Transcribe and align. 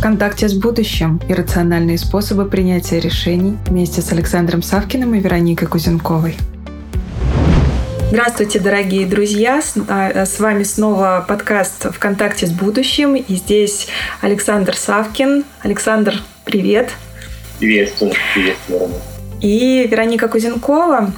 в 0.00 0.02
контакте 0.02 0.48
с 0.48 0.54
будущим 0.54 1.20
и 1.28 1.34
рациональные 1.34 1.98
способы 1.98 2.46
принятия 2.46 3.00
решений 3.00 3.58
вместе 3.66 4.00
с 4.00 4.10
Александром 4.12 4.62
Савкиным 4.62 5.14
и 5.14 5.20
Вероникой 5.20 5.68
Кузенковой. 5.68 6.38
Здравствуйте, 8.08 8.60
дорогие 8.60 9.06
друзья! 9.06 9.60
С 9.60 9.74
а, 9.76 10.24
вами 10.38 10.62
снова 10.62 11.22
подкаст 11.28 11.92
«ВКонтакте 11.94 12.46
с 12.46 12.50
будущим». 12.50 13.14
И 13.14 13.34
здесь 13.34 13.88
Александр 14.22 14.74
Савкин. 14.74 15.44
Александр, 15.60 16.14
привет! 16.46 16.92
Приветствую, 17.58 18.14
привет, 18.32 18.56
Вероника. 18.68 19.00
И 19.42 19.86
Вероника 19.86 20.28
Кузенкова. 20.28 21.12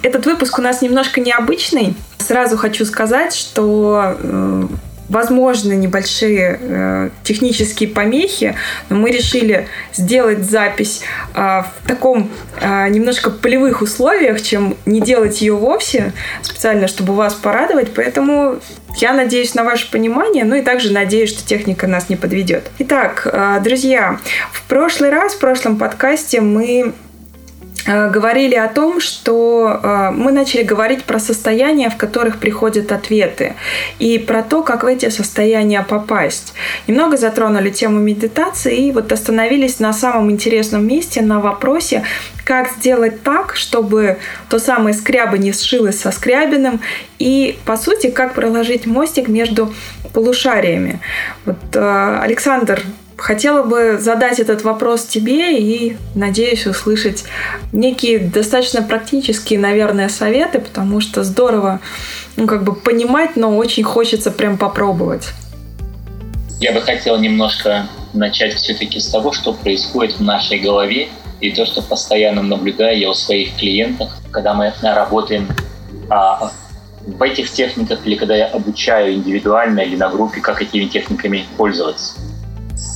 Этот 0.00 0.24
выпуск 0.24 0.58
у 0.58 0.62
нас 0.62 0.80
немножко 0.80 1.20
необычный. 1.20 1.94
Сразу 2.16 2.56
хочу 2.56 2.86
сказать, 2.86 3.34
что 3.34 4.16
э, 4.18 4.68
возможны 5.08 5.74
небольшие 5.74 6.58
э, 6.60 7.10
технические 7.22 7.88
помехи, 7.88 8.56
но 8.88 8.96
мы 8.96 9.10
решили 9.10 9.68
сделать 9.92 10.44
запись 10.44 11.02
э, 11.34 11.38
в 11.38 11.88
таком 11.88 12.30
э, 12.60 12.88
немножко 12.88 13.30
полевых 13.30 13.82
условиях, 13.82 14.42
чем 14.42 14.76
не 14.84 15.00
делать 15.00 15.40
ее 15.40 15.54
вовсе, 15.54 16.12
специально, 16.42 16.88
чтобы 16.88 17.14
вас 17.14 17.34
порадовать. 17.34 17.94
Поэтому 17.94 18.58
я 18.96 19.12
надеюсь 19.12 19.54
на 19.54 19.64
ваше 19.64 19.90
понимание, 19.90 20.44
ну 20.44 20.56
и 20.56 20.62
также 20.62 20.92
надеюсь, 20.92 21.30
что 21.30 21.46
техника 21.46 21.86
нас 21.86 22.08
не 22.08 22.16
подведет. 22.16 22.70
Итак, 22.78 23.28
э, 23.30 23.60
друзья, 23.62 24.18
в 24.52 24.62
прошлый 24.64 25.10
раз, 25.10 25.34
в 25.34 25.38
прошлом 25.38 25.76
подкасте 25.76 26.40
мы 26.40 26.94
говорили 27.86 28.54
о 28.54 28.68
том, 28.68 29.00
что 29.00 29.80
э, 29.82 30.10
мы 30.10 30.32
начали 30.32 30.62
говорить 30.62 31.04
про 31.04 31.18
состояния, 31.18 31.88
в 31.88 31.96
которых 31.96 32.38
приходят 32.38 32.92
ответы, 32.92 33.54
и 33.98 34.18
про 34.18 34.42
то, 34.42 34.62
как 34.62 34.82
в 34.82 34.86
эти 34.86 35.08
состояния 35.08 35.82
попасть. 35.82 36.54
Немного 36.86 37.16
затронули 37.16 37.70
тему 37.70 38.00
медитации 38.00 38.88
и 38.88 38.92
вот 38.92 39.12
остановились 39.12 39.78
на 39.78 39.92
самом 39.92 40.30
интересном 40.30 40.86
месте, 40.86 41.22
на 41.22 41.40
вопросе, 41.40 42.02
как 42.44 42.70
сделать 42.70 43.22
так, 43.22 43.56
чтобы 43.56 44.18
то 44.48 44.58
самое 44.58 44.94
скряба 44.94 45.38
не 45.38 45.52
сшилось 45.52 45.98
со 46.00 46.10
скрябиным, 46.10 46.80
и, 47.18 47.58
по 47.64 47.76
сути, 47.76 48.10
как 48.10 48.34
проложить 48.34 48.86
мостик 48.86 49.28
между 49.28 49.72
полушариями. 50.12 51.00
Вот, 51.44 51.56
э, 51.74 52.18
Александр, 52.22 52.82
Хотела 53.16 53.62
бы 53.62 53.98
задать 53.98 54.40
этот 54.40 54.62
вопрос 54.62 55.06
тебе 55.06 55.58
и 55.58 55.96
надеюсь 56.14 56.66
услышать 56.66 57.24
некие 57.72 58.18
достаточно 58.18 58.82
практические, 58.82 59.58
наверное, 59.58 60.10
советы, 60.10 60.58
потому 60.58 61.00
что 61.00 61.24
здорово, 61.24 61.80
ну, 62.36 62.46
как 62.46 62.62
бы 62.62 62.74
понимать, 62.74 63.36
но 63.36 63.56
очень 63.56 63.84
хочется 63.84 64.30
прям 64.30 64.58
попробовать. 64.58 65.28
Я 66.60 66.72
бы 66.72 66.82
хотел 66.82 67.18
немножко 67.18 67.86
начать 68.12 68.54
все-таки 68.54 69.00
с 69.00 69.06
того, 69.06 69.32
что 69.32 69.54
происходит 69.54 70.16
в 70.16 70.22
нашей 70.22 70.58
голове 70.58 71.08
и 71.40 71.50
то, 71.50 71.64
что 71.64 71.82
постоянно 71.82 72.42
наблюдаю 72.42 72.98
я 72.98 73.10
у 73.10 73.14
своих 73.14 73.56
клиентов, 73.56 74.10
когда 74.30 74.52
мы 74.52 74.72
работаем 74.82 75.48
а, 76.10 76.50
в 77.06 77.22
этих 77.22 77.50
техниках 77.50 78.00
или 78.06 78.16
когда 78.16 78.36
я 78.36 78.46
обучаю 78.46 79.14
индивидуально 79.14 79.80
или 79.80 79.96
на 79.96 80.08
группе, 80.08 80.40
как 80.40 80.60
этими 80.60 80.84
техниками 80.84 81.46
пользоваться. 81.56 82.14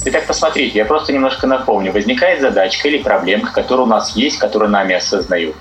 Итак, 0.03 0.27
посмотрите, 0.27 0.79
я 0.79 0.87
просто 0.87 1.13
немножко 1.13 1.47
напомню. 1.47 1.93
Возникает 1.93 2.41
задачка 2.41 2.89
или 2.89 2.99
проблемка, 2.99 3.53
которая 3.53 3.85
у 3.85 3.89
нас 3.89 4.17
есть, 4.17 4.39
которую 4.39 4.71
нами 4.71 4.95
осознают. 4.95 5.55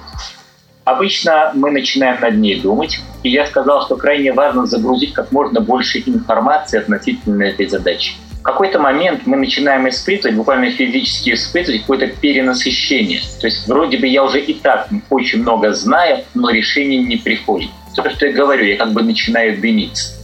Обычно 0.86 1.52
мы 1.54 1.72
начинаем 1.72 2.22
над 2.22 2.38
ней 2.38 2.60
думать, 2.62 3.00
и 3.22 3.30
я 3.30 3.46
сказал, 3.46 3.86
что 3.86 3.98
крайне 3.98 4.32
важно 4.32 4.66
загрузить 4.66 5.14
как 5.14 5.34
можно 5.34 5.60
больше 5.60 6.02
информации 6.06 6.80
относительно 6.80 7.44
этой 7.44 7.68
задачи. 7.68 8.14
В 8.40 8.42
какой-то 8.42 8.80
момент 8.80 9.24
мы 9.26 9.36
начинаем 9.36 9.90
испытывать, 9.90 10.38
буквально 10.38 10.72
физически 10.72 11.34
испытывать 11.34 11.82
какое-то 11.82 12.08
перенасыщение. 12.08 13.20
То 13.42 13.48
есть 13.48 13.68
вроде 13.68 13.98
бы 13.98 14.08
я 14.08 14.24
уже 14.24 14.40
и 14.40 14.54
так 14.54 14.88
очень 15.10 15.42
много 15.42 15.74
знаю, 15.74 16.24
но 16.34 16.50
решение 16.50 17.04
не 17.04 17.18
приходит. 17.18 17.70
То, 17.94 18.10
что 18.10 18.28
я 18.28 18.32
говорю, 18.32 18.64
я 18.64 18.78
как 18.78 18.94
бы 18.94 19.04
начинаю 19.04 19.60
дымиться. 19.60 20.16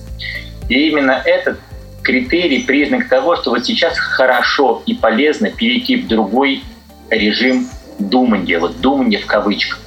И 0.69 0.88
именно 0.88 1.22
этот 1.25 1.59
критерий, 2.05 2.63
признак 2.63 3.09
того, 3.09 3.35
что 3.35 3.49
вот 3.49 3.66
сейчас 3.66 3.97
хорошо 3.97 4.83
и 4.85 4.93
полезно 4.93 5.49
перейти 5.49 5.97
в 5.97 6.07
другой 6.07 6.63
режим 7.09 7.67
думания, 7.99 8.59
вот 8.59 8.79
думания 8.79 9.19
в 9.19 9.25
кавычках. 9.25 9.79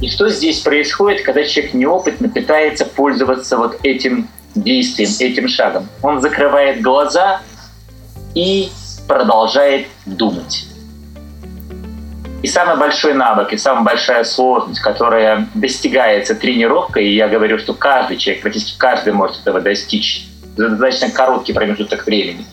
И 0.00 0.08
что 0.08 0.28
здесь 0.28 0.60
происходит, 0.60 1.22
когда 1.22 1.44
человек 1.44 1.74
неопытно 1.74 2.28
пытается 2.28 2.84
пользоваться 2.84 3.56
вот 3.56 3.78
этим 3.82 4.28
действием, 4.54 5.10
этим 5.20 5.48
шагом? 5.48 5.88
Он 6.02 6.20
закрывает 6.20 6.80
глаза 6.80 7.40
и 8.34 8.70
продолжает 9.06 9.86
думать. 10.06 10.66
И 12.42 12.46
самый 12.46 12.76
большой 12.76 13.14
навык, 13.14 13.54
и 13.54 13.56
самая 13.56 13.84
большая 13.84 14.24
сложность, 14.24 14.80
которая 14.80 15.48
достигается 15.54 16.34
тренировкой, 16.34 17.06
и 17.06 17.14
я 17.14 17.28
говорю, 17.28 17.58
что 17.58 17.72
каждый 17.72 18.18
человек, 18.18 18.42
практически 18.42 18.78
каждый 18.78 19.14
может 19.14 19.40
этого 19.40 19.62
достичь, 19.62 20.26
за 20.56 20.68
достаточно 20.68 21.10
короткий 21.10 21.52
промежуток 21.52 22.06
времени. 22.06 22.44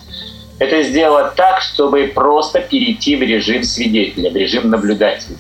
Это 0.59 0.83
сделать 0.83 1.35
так, 1.35 1.61
чтобы 1.61 2.11
просто 2.13 2.59
перейти 2.59 3.15
в 3.15 3.21
режим 3.21 3.63
свидетеля, 3.63 4.29
в 4.29 4.35
режим 4.35 4.69
наблюдателя, 4.69 5.35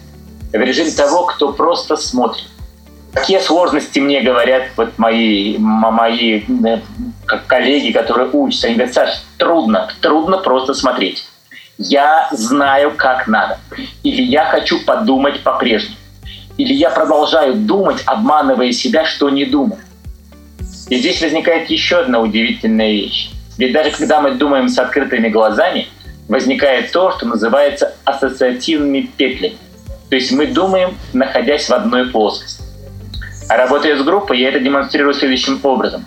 в 0.51 0.55
режим 0.55 0.91
того, 0.91 1.25
кто 1.25 1.53
просто 1.53 1.95
смотрит. 1.95 2.45
Какие 3.13 3.39
сложности 3.39 3.99
мне 3.99 4.21
говорят 4.21 4.69
вот 4.77 4.97
мои, 4.97 5.57
мои 5.57 6.43
как 7.25 7.45
коллеги, 7.45 7.91
которые 7.91 8.29
учатся. 8.31 8.67
Они 8.67 8.75
говорят, 8.75 8.93
Саш, 8.93 9.09
трудно, 9.37 9.91
трудно 10.01 10.37
просто 10.37 10.73
смотреть. 10.73 11.25
Я 11.77 12.29
знаю, 12.31 12.93
как 12.95 13.27
надо. 13.27 13.59
Или 14.03 14.21
я 14.21 14.45
хочу 14.45 14.83
подумать 14.85 15.43
по-прежнему. 15.43 15.97
Или 16.57 16.73
я 16.73 16.89
продолжаю 16.89 17.55
думать, 17.55 18.01
обманывая 18.05 18.71
себя, 18.71 19.05
что 19.05 19.29
не 19.29 19.45
думаю. 19.45 19.81
И 20.91 20.97
здесь 20.97 21.21
возникает 21.21 21.69
еще 21.69 21.99
одна 21.99 22.19
удивительная 22.19 22.91
вещь. 22.91 23.29
Ведь 23.57 23.71
даже 23.71 23.91
когда 23.91 24.19
мы 24.19 24.31
думаем 24.31 24.67
с 24.67 24.77
открытыми 24.77 25.29
глазами, 25.29 25.87
возникает 26.27 26.91
то, 26.91 27.11
что 27.11 27.25
называется 27.25 27.95
ассоциативными 28.03 29.09
петлями. 29.15 29.55
То 30.09 30.17
есть 30.17 30.33
мы 30.33 30.47
думаем, 30.47 30.97
находясь 31.13 31.69
в 31.69 31.71
одной 31.71 32.07
плоскости. 32.07 32.61
А 33.47 33.55
работая 33.55 33.95
с 33.95 34.03
группой, 34.03 34.39
я 34.39 34.49
это 34.49 34.59
демонстрирую 34.59 35.13
следующим 35.13 35.61
образом. 35.63 36.03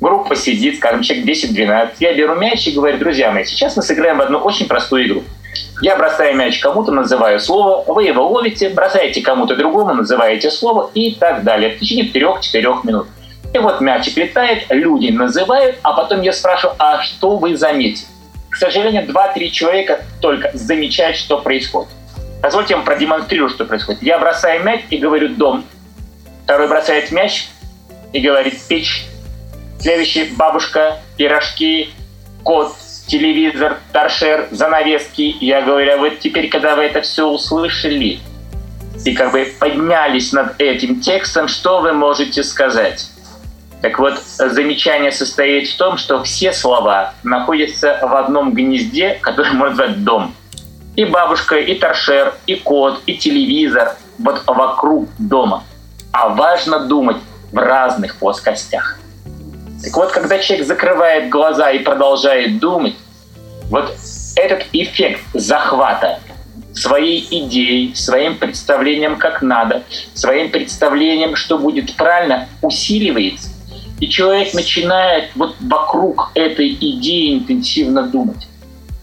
Группа 0.00 0.36
сидит, 0.36 0.76
скажем, 0.76 1.02
человек 1.02 1.26
10-12. 1.26 1.94
Я 1.98 2.14
беру 2.14 2.36
мяч 2.36 2.68
и 2.68 2.70
говорю, 2.70 2.98
друзья 2.98 3.32
мои, 3.32 3.44
сейчас 3.44 3.76
мы 3.76 3.82
сыграем 3.82 4.18
в 4.18 4.20
одну 4.20 4.38
очень 4.38 4.68
простую 4.68 5.08
игру. 5.08 5.24
Я 5.82 5.96
бросаю 5.96 6.36
мяч 6.36 6.60
кому-то, 6.60 6.92
называю 6.92 7.40
слово, 7.40 7.82
вы 7.92 8.04
его 8.04 8.28
ловите, 8.28 8.68
бросаете 8.68 9.22
кому-то 9.22 9.56
другому, 9.56 9.92
называете 9.92 10.52
слово 10.52 10.88
и 10.94 11.16
так 11.16 11.42
далее 11.42 11.74
в 11.74 11.80
течение 11.80 12.08
3-4 12.08 12.86
минут. 12.86 13.08
И 13.52 13.58
вот 13.58 13.80
мячик 13.80 14.16
летает, 14.16 14.66
люди 14.68 15.10
называют, 15.10 15.78
а 15.82 15.92
потом 15.92 16.22
я 16.22 16.32
спрашиваю, 16.32 16.76
а 16.78 17.02
что 17.02 17.36
вы 17.36 17.56
заметили? 17.56 18.06
К 18.48 18.56
сожалению, 18.56 19.06
2-3 19.06 19.50
человека 19.50 20.04
только 20.20 20.50
замечают, 20.54 21.16
что 21.16 21.38
происходит. 21.38 21.90
Позвольте 22.42 22.72
я 22.72 22.76
вам 22.76 22.86
продемонстрирую, 22.86 23.50
что 23.50 23.64
происходит. 23.64 24.02
Я 24.02 24.18
бросаю 24.18 24.62
мяч 24.64 24.82
и 24.90 24.96
говорю 24.96 25.28
«дом». 25.30 25.64
Второй 26.44 26.68
бросает 26.68 27.10
мяч 27.10 27.48
и 28.12 28.20
говорит 28.20 28.58
«печь». 28.68 29.04
Следующий– 29.78 30.24
бабушка, 30.36 30.98
пирожки, 31.16 31.90
кот, 32.42 32.74
телевизор, 33.06 33.78
торшер, 33.92 34.48
занавески. 34.50 35.36
Я 35.40 35.62
говорю, 35.62 35.94
а 35.94 35.96
вот 35.96 36.18
теперь, 36.20 36.48
когда 36.48 36.76
вы 36.76 36.84
это 36.84 37.00
все 37.02 37.26
услышали 37.26 38.20
и 39.04 39.14
как 39.14 39.32
бы 39.32 39.52
поднялись 39.58 40.32
над 40.32 40.60
этим 40.60 41.00
текстом, 41.00 41.48
что 41.48 41.80
вы 41.80 41.92
можете 41.92 42.42
сказать? 42.42 43.10
Так 43.82 43.98
вот, 43.98 44.18
замечание 44.18 45.10
состоит 45.10 45.68
в 45.68 45.76
том, 45.76 45.96
что 45.96 46.22
все 46.22 46.52
слова 46.52 47.14
находятся 47.22 47.98
в 48.02 48.14
одном 48.14 48.52
гнезде, 48.52 49.18
который 49.22 49.52
можно 49.52 49.70
назвать 49.70 50.04
дом. 50.04 50.34
И 50.96 51.04
бабушка, 51.04 51.56
и 51.56 51.74
торшер, 51.76 52.34
и 52.46 52.56
кот, 52.56 53.00
и 53.06 53.16
телевизор 53.16 53.96
вот 54.18 54.42
вокруг 54.46 55.08
дома. 55.18 55.64
А 56.12 56.28
важно 56.28 56.80
думать 56.80 57.16
в 57.52 57.56
разных 57.56 58.16
плоскостях. 58.16 58.98
Так 59.82 59.96
вот, 59.96 60.10
когда 60.10 60.38
человек 60.38 60.66
закрывает 60.66 61.30
глаза 61.30 61.70
и 61.70 61.78
продолжает 61.78 62.58
думать, 62.58 62.96
вот 63.70 63.94
этот 64.36 64.66
эффект 64.72 65.22
захвата 65.32 66.18
своей 66.74 67.26
идеей, 67.30 67.94
своим 67.94 68.36
представлением, 68.36 69.16
как 69.16 69.42
надо, 69.42 69.84
своим 70.14 70.50
представлением, 70.50 71.34
что 71.34 71.56
будет 71.58 71.96
правильно, 71.96 72.48
усиливается. 72.62 73.48
И 74.00 74.08
человек 74.08 74.54
начинает 74.54 75.30
вот 75.36 75.56
вокруг 75.60 76.30
этой 76.34 76.72
идеи 76.74 77.38
интенсивно 77.38 78.02
думать. 78.02 78.48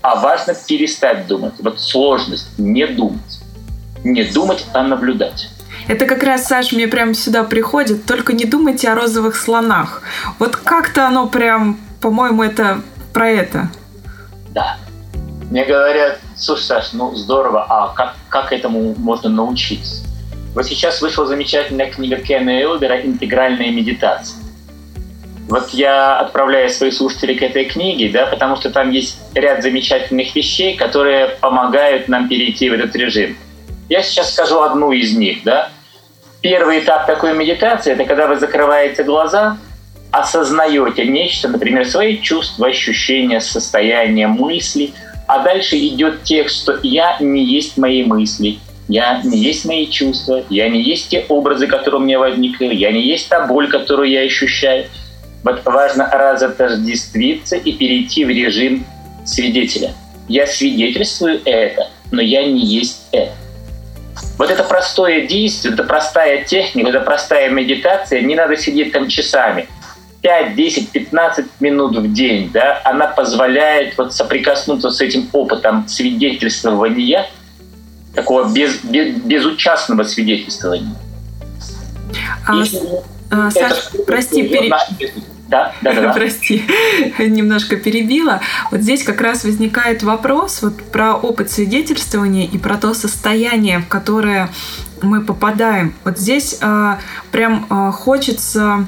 А 0.01 0.15
важно 0.15 0.53
перестать 0.67 1.27
думать. 1.27 1.53
Вот 1.59 1.79
сложность 1.79 2.49
не 2.57 2.87
думать. 2.87 3.39
Не 4.03 4.23
думать, 4.23 4.65
а 4.73 4.83
наблюдать. 4.83 5.49
Это 5.87 6.05
как 6.05 6.23
раз, 6.23 6.45
Саш, 6.45 6.71
мне 6.71 6.87
прям 6.87 7.13
сюда 7.13 7.43
приходит. 7.43 8.05
Только 8.05 8.33
не 8.33 8.45
думайте 8.45 8.89
о 8.89 8.95
розовых 8.95 9.35
слонах. 9.35 10.01
Вот 10.39 10.55
как-то 10.55 11.07
оно 11.07 11.27
прям, 11.27 11.79
по-моему, 12.01 12.43
это 12.43 12.81
про 13.13 13.29
это. 13.29 13.69
Да. 14.49 14.77
Мне 15.51 15.63
говорят, 15.63 16.19
слушай, 16.35 16.63
Саш, 16.63 16.93
ну 16.93 17.15
здорово, 17.15 17.65
а 17.69 17.93
как, 17.93 18.15
как 18.29 18.51
этому 18.51 18.95
можно 18.97 19.29
научиться? 19.29 20.03
Вот 20.55 20.65
сейчас 20.65 21.01
вышла 21.01 21.25
замечательная 21.25 21.89
книга 21.89 22.17
Кена 22.17 22.61
Элбера 22.61 22.99
«Интегральная 22.99 23.71
медитация». 23.71 24.46
Вот 25.47 25.69
я 25.69 26.19
отправляю 26.19 26.69
своих 26.69 26.93
слушателей 26.93 27.35
к 27.35 27.41
этой 27.41 27.65
книге, 27.65 28.09
да, 28.09 28.25
потому 28.25 28.57
что 28.57 28.69
там 28.69 28.91
есть 28.91 29.17
ряд 29.33 29.63
замечательных 29.63 30.35
вещей, 30.35 30.75
которые 30.75 31.29
помогают 31.39 32.09
нам 32.09 32.27
перейти 32.27 32.69
в 32.69 32.73
этот 32.73 32.93
режим. 32.97 33.37
Я 33.87 34.03
сейчас 34.03 34.33
скажу 34.33 34.59
одну 34.61 34.91
из 34.91 35.15
них. 35.15 35.43
Да. 35.45 35.69
Первый 36.41 36.79
этап 36.79 37.07
такой 37.07 37.33
медитации– 37.33 37.93
это 37.93 38.03
когда 38.03 38.27
вы 38.27 38.35
закрываете 38.35 39.03
глаза, 39.03 39.57
осознаете 40.11 41.05
нечто, 41.05 41.47
например, 41.47 41.85
свои 41.85 42.17
чувства, 42.17 42.67
ощущения, 42.67 43.39
состояние, 43.39 44.27
мысли, 44.27 44.91
а 45.27 45.39
дальше 45.39 45.77
идет 45.77 46.23
текст, 46.23 46.63
что 46.63 46.79
«я 46.83 47.17
не 47.19 47.43
есть 47.43 47.77
мои 47.77 48.03
мысли», 48.03 48.59
я 48.89 49.21
не 49.23 49.37
есть 49.37 49.65
мои 49.65 49.87
чувства, 49.87 50.43
я 50.49 50.69
не 50.69 50.81
есть 50.81 51.09
те 51.09 51.25
образы, 51.27 51.67
которые 51.67 51.99
у 51.99 52.03
меня 52.03 52.19
возникли, 52.19 52.73
я 52.73 52.91
не 52.91 53.01
есть 53.01 53.27
та 53.27 53.45
боль, 53.45 53.69
которую 53.69 54.09
я 54.09 54.21
ощущаю– 54.21 54.85
вот 55.47 55.65
важно 55.65 56.09
разотождествиться 56.11 57.55
и 57.55 57.71
перейти 57.71 58.25
в 58.25 58.29
режим 58.29 58.85
свидетеля. 59.25 59.93
Я 60.27 60.45
свидетельствую 60.45 61.39
это, 61.45 61.89
но 62.11 62.21
я 62.21 62.45
не 62.45 62.65
есть 62.65 63.07
это. 63.13 63.31
Вот 64.37 64.51
это 64.51 64.63
простое 64.63 65.25
действие, 65.25 65.73
это 65.73 65.83
простая 65.83 66.43
техника, 66.43 66.89
это 66.89 66.99
простая 66.99 67.49
медитация, 67.49 68.21
не 68.21 68.35
надо 68.35 68.57
сидеть 68.57 68.91
там 68.91 69.07
часами. 69.07 69.67
5, 70.21 70.55
10, 70.55 70.91
15 70.91 71.45
минут 71.61 71.95
в 71.95 72.11
день, 72.11 72.51
да, 72.51 72.81
она 72.83 73.07
позволяет 73.07 73.97
вот 73.97 74.13
соприкоснуться 74.13 74.89
с 74.89 74.99
этим 74.99 75.29
опытом 75.31 75.87
свидетельствования, 75.87 77.27
такого 78.13 78.51
без, 78.51 78.83
без, 78.83 79.15
безучастного 79.15 80.03
свидетельствования. 80.03 80.95
А, 82.45 82.63
а, 83.29 83.51
Саш, 83.51 83.89
прости, 84.05 84.47
пере... 84.47 84.71
Да, 85.47 85.73
да, 85.81 85.93
да. 85.93 86.13
Прости, 86.15 86.63
немножко 87.19 87.77
перебила. 87.77 88.41
Вот 88.71 88.81
здесь 88.81 89.03
как 89.03 89.21
раз 89.21 89.43
возникает 89.43 90.03
вопрос 90.03 90.61
вот 90.61 90.81
про 90.91 91.15
опыт 91.15 91.49
свидетельствования 91.49 92.45
и 92.45 92.57
про 92.57 92.77
то 92.77 92.93
состояние, 92.93 93.79
в 93.79 93.87
которое 93.87 94.49
мы 95.01 95.21
попадаем. 95.21 95.93
Вот 96.03 96.17
здесь 96.17 96.57
э, 96.61 96.95
прям 97.31 97.65
э, 97.69 97.91
хочется 97.91 98.87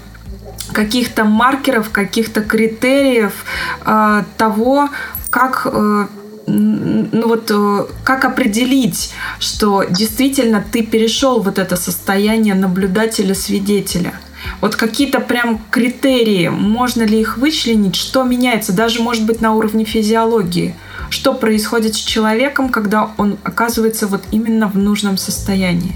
каких-то 0.74 1.24
маркеров, 1.24 1.90
каких-то 1.90 2.42
критериев 2.42 3.46
э, 3.86 4.24
того, 4.38 4.90
как 5.30 5.68
э, 5.72 6.08
ну 6.48 7.28
вот 7.28 7.52
э, 7.52 7.86
как 8.04 8.26
определить, 8.26 9.14
что 9.40 9.84
действительно 9.84 10.64
ты 10.72 10.84
перешел 10.84 11.42
вот 11.42 11.60
это 11.60 11.76
состояние 11.76 12.56
наблюдателя-свидетеля? 12.56 14.14
Вот 14.62 14.76
какие-то 14.76 15.20
прям 15.20 15.62
критерии, 15.70 16.48
можно 16.48 17.04
ли 17.04 17.20
их 17.20 17.38
вычленить, 17.38 17.96
что 17.96 18.24
меняется, 18.24 18.74
даже 18.74 19.02
может 19.02 19.26
быть 19.26 19.42
на 19.42 19.54
уровне 19.54 19.86
физиологии, 19.86 20.76
что 21.10 21.34
происходит 21.34 21.96
с 21.96 22.00
человеком, 22.00 22.70
когда 22.70 23.12
он 23.18 23.38
оказывается 23.44 24.08
вот 24.08 24.22
именно 24.32 24.68
в 24.68 24.78
нужном 24.78 25.18
состоянии. 25.18 25.96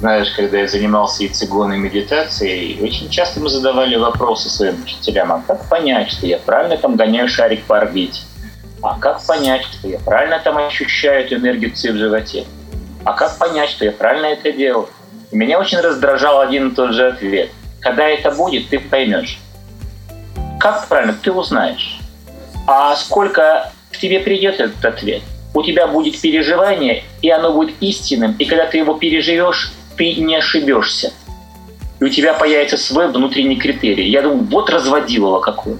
Знаешь, 0.00 0.30
когда 0.36 0.58
я 0.58 0.68
занимался 0.68 1.24
и 1.24 1.28
цигонной 1.28 1.78
медитацией, 1.78 2.80
очень 2.80 3.08
часто 3.10 3.40
мы 3.40 3.48
задавали 3.48 3.96
вопросы 3.96 4.48
своим 4.48 4.80
учителям, 4.84 5.32
а 5.32 5.42
как 5.44 5.68
понять, 5.68 6.10
что 6.10 6.26
я 6.26 6.38
правильно 6.38 6.76
там 6.76 6.94
гоняю 6.94 7.28
шарик 7.28 7.64
по 7.64 7.78
орбите? 7.78 8.20
А 8.80 8.96
как 8.96 9.24
понять, 9.26 9.64
что 9.64 9.88
я 9.88 9.98
правильно 9.98 10.38
там 10.38 10.56
ощущаю 10.56 11.24
эту 11.24 11.34
энергию 11.36 11.72
в 11.72 11.76
животе? 11.76 12.44
А 13.04 13.12
как 13.12 13.38
понять, 13.38 13.70
что 13.70 13.84
я 13.84 13.90
правильно 13.90 14.26
это 14.26 14.52
делаю? 14.52 14.88
Меня 15.30 15.58
очень 15.58 15.78
раздражал 15.78 16.40
один 16.40 16.68
и 16.68 16.74
тот 16.74 16.92
же 16.92 17.08
ответ. 17.08 17.50
Когда 17.80 18.08
это 18.08 18.30
будет, 18.30 18.68
ты 18.68 18.78
поймешь. 18.78 19.38
Как 20.58 20.88
правильно, 20.88 21.14
ты 21.22 21.30
узнаешь. 21.30 21.98
А 22.66 22.96
сколько 22.96 23.70
к 23.92 23.98
тебе 23.98 24.20
придет 24.20 24.58
этот 24.60 24.84
ответ? 24.84 25.22
У 25.54 25.62
тебя 25.62 25.86
будет 25.86 26.20
переживание, 26.20 27.04
и 27.22 27.30
оно 27.30 27.52
будет 27.52 27.74
истинным. 27.80 28.34
И 28.38 28.44
когда 28.44 28.66
ты 28.66 28.78
его 28.78 28.94
переживешь, 28.94 29.72
ты 29.96 30.14
не 30.14 30.36
ошибешься. 30.36 31.12
И 32.00 32.04
у 32.04 32.08
тебя 32.08 32.34
появится 32.34 32.76
свой 32.76 33.08
внутренний 33.08 33.56
критерий. 33.56 34.08
Я 34.08 34.22
думаю, 34.22 34.44
вот 34.44 34.70
разводилово 34.70 35.40
какое. 35.40 35.78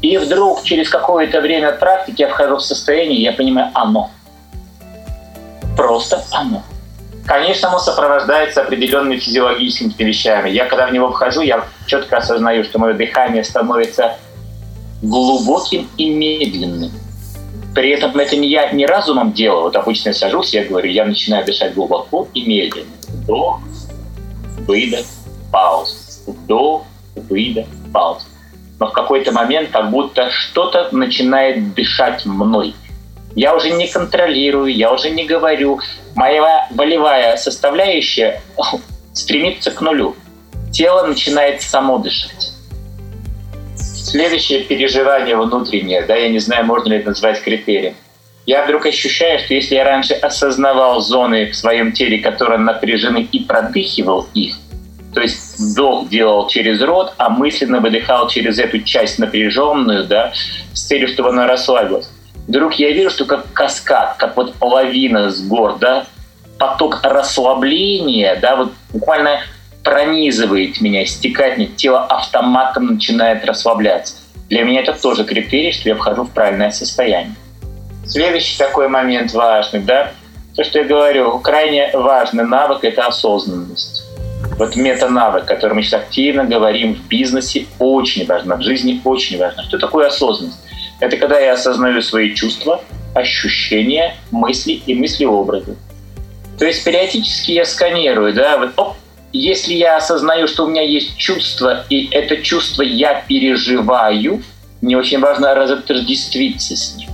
И 0.00 0.16
вдруг 0.18 0.64
через 0.64 0.88
какое-то 0.88 1.40
время 1.40 1.72
практики 1.72 2.22
я 2.22 2.28
вхожу 2.28 2.56
в 2.56 2.62
состояние, 2.62 3.22
я 3.22 3.32
понимаю, 3.32 3.70
оно. 3.74 4.10
Просто 5.76 6.24
оно. 6.32 6.62
Конечно, 7.26 7.68
оно 7.68 7.78
сопровождается 7.78 8.62
определенными 8.62 9.16
физиологическими 9.16 10.04
вещами. 10.04 10.50
Я 10.50 10.66
когда 10.66 10.88
в 10.88 10.92
него 10.92 11.10
вхожу, 11.10 11.42
я 11.42 11.64
четко 11.86 12.18
осознаю, 12.18 12.64
что 12.64 12.78
мое 12.78 12.94
дыхание 12.94 13.44
становится 13.44 14.16
глубоким 15.02 15.88
и 15.96 16.10
медленным. 16.10 16.90
При 17.74 17.90
этом 17.90 18.18
это 18.18 18.36
не 18.36 18.48
я 18.48 18.70
не 18.72 18.86
разумом 18.86 19.32
делаю. 19.32 19.62
Вот 19.62 19.76
обычно 19.76 20.10
я 20.10 20.14
сажусь, 20.14 20.52
я 20.52 20.64
говорю, 20.64 20.90
я 20.90 21.04
начинаю 21.04 21.44
дышать 21.44 21.74
глубоко 21.74 22.28
и 22.34 22.44
медленно. 22.44 22.90
Вдох, 23.08 23.60
выдох, 24.66 25.06
пауза. 25.50 25.94
Вдох, 26.26 26.84
выдох, 27.14 27.66
пауза. 27.92 28.26
Но 28.78 28.88
в 28.88 28.92
какой-то 28.92 29.32
момент 29.32 29.70
как 29.70 29.90
будто 29.90 30.28
что-то 30.30 30.88
начинает 30.92 31.74
дышать 31.74 32.26
мной. 32.26 32.74
Я 33.34 33.54
уже 33.54 33.70
не 33.70 33.86
контролирую, 33.86 34.74
я 34.74 34.92
уже 34.92 35.10
не 35.10 35.24
говорю. 35.24 35.80
Моя 36.14 36.68
волевая 36.70 37.36
составляющая 37.36 38.42
стремится 39.14 39.70
к 39.70 39.80
нулю. 39.80 40.16
Тело 40.70 41.06
начинает 41.06 41.62
само 41.62 41.98
дышать. 41.98 42.52
Следующее 43.76 44.64
переживание 44.64 45.36
внутреннее, 45.36 46.02
да, 46.02 46.16
я 46.16 46.28
не 46.28 46.38
знаю, 46.38 46.66
можно 46.66 46.90
ли 46.90 46.98
это 46.98 47.08
назвать 47.08 47.40
критерием. 47.42 47.94
Я 48.44 48.64
вдруг 48.64 48.86
ощущаю, 48.86 49.38
что 49.38 49.54
если 49.54 49.76
я 49.76 49.84
раньше 49.84 50.14
осознавал 50.14 51.00
зоны 51.00 51.50
в 51.50 51.56
своем 51.56 51.92
теле, 51.92 52.18
которые 52.18 52.58
напряжены, 52.58 53.28
и 53.30 53.44
продыхивал 53.44 54.26
их, 54.34 54.56
то 55.14 55.20
есть 55.20 55.58
вдох 55.58 56.08
делал 56.08 56.48
через 56.48 56.82
рот, 56.82 57.14
а 57.18 57.28
мысленно 57.28 57.80
выдыхал 57.80 58.28
через 58.28 58.58
эту 58.58 58.80
часть 58.80 59.18
напряженную, 59.18 60.04
да, 60.04 60.32
с 60.72 60.82
целью, 60.82 61.08
чтобы 61.08 61.28
она 61.28 61.46
расслабилась 61.46 62.08
вдруг 62.46 62.74
я 62.74 62.92
вижу, 62.92 63.10
что 63.10 63.24
как 63.24 63.52
каскад, 63.52 64.16
как 64.16 64.36
вот 64.36 64.54
половина 64.54 65.30
с 65.30 65.40
гор, 65.40 65.78
да, 65.78 66.06
поток 66.58 67.00
расслабления, 67.02 68.38
да, 68.40 68.56
вот 68.56 68.72
буквально 68.92 69.40
пронизывает 69.82 70.80
меня, 70.80 71.04
стекает 71.06 71.56
мне, 71.56 71.66
тело 71.66 72.04
автоматом 72.04 72.86
начинает 72.86 73.44
расслабляться. 73.44 74.16
Для 74.48 74.64
меня 74.64 74.80
это 74.80 74.92
тоже 74.92 75.24
критерий, 75.24 75.72
что 75.72 75.88
я 75.88 75.96
вхожу 75.96 76.24
в 76.24 76.30
правильное 76.30 76.70
состояние. 76.70 77.34
Следующий 78.06 78.58
такой 78.58 78.88
момент 78.88 79.32
важный, 79.32 79.80
да, 79.80 80.12
то, 80.54 80.64
что 80.64 80.80
я 80.80 80.84
говорю, 80.84 81.38
крайне 81.38 81.90
важный 81.94 82.44
навык– 82.44 82.80
это 82.84 83.06
осознанность. 83.06 84.04
Вот 84.58 84.76
мета-навык, 84.76 85.46
который 85.46 85.72
мы 85.72 85.82
сейчас 85.82 86.02
активно 86.02 86.44
говорим 86.44 86.94
в 86.94 87.08
бизнесе, 87.08 87.66
очень 87.78 88.26
важно, 88.26 88.56
в 88.56 88.62
жизни 88.62 89.00
очень 89.04 89.38
важно. 89.38 89.62
Что 89.62 89.78
такое 89.78 90.08
осознанность? 90.08 90.58
Это 91.02 91.16
когда 91.16 91.40
я 91.40 91.54
осознаю 91.54 92.00
свои 92.00 92.32
чувства, 92.32 92.80
ощущения, 93.12 94.14
мысли 94.30 94.80
и 94.86 94.94
мыслеобразы. 94.94 95.76
То 96.60 96.64
есть 96.64 96.84
периодически 96.84 97.50
я 97.50 97.64
сканирую, 97.64 98.32
да, 98.32 98.56
вот, 98.56 98.70
оп, 98.76 98.94
если 99.32 99.74
я 99.74 99.96
осознаю, 99.96 100.46
что 100.46 100.64
у 100.64 100.68
меня 100.68 100.82
есть 100.82 101.16
чувство, 101.16 101.84
и 101.90 102.08
это 102.12 102.36
чувство 102.36 102.82
я 102.82 103.20
переживаю, 103.26 104.44
мне 104.80 104.96
очень 104.96 105.18
важно 105.18 105.52
разотождествиться 105.56 106.76
с 106.76 106.94
ним. 106.94 107.10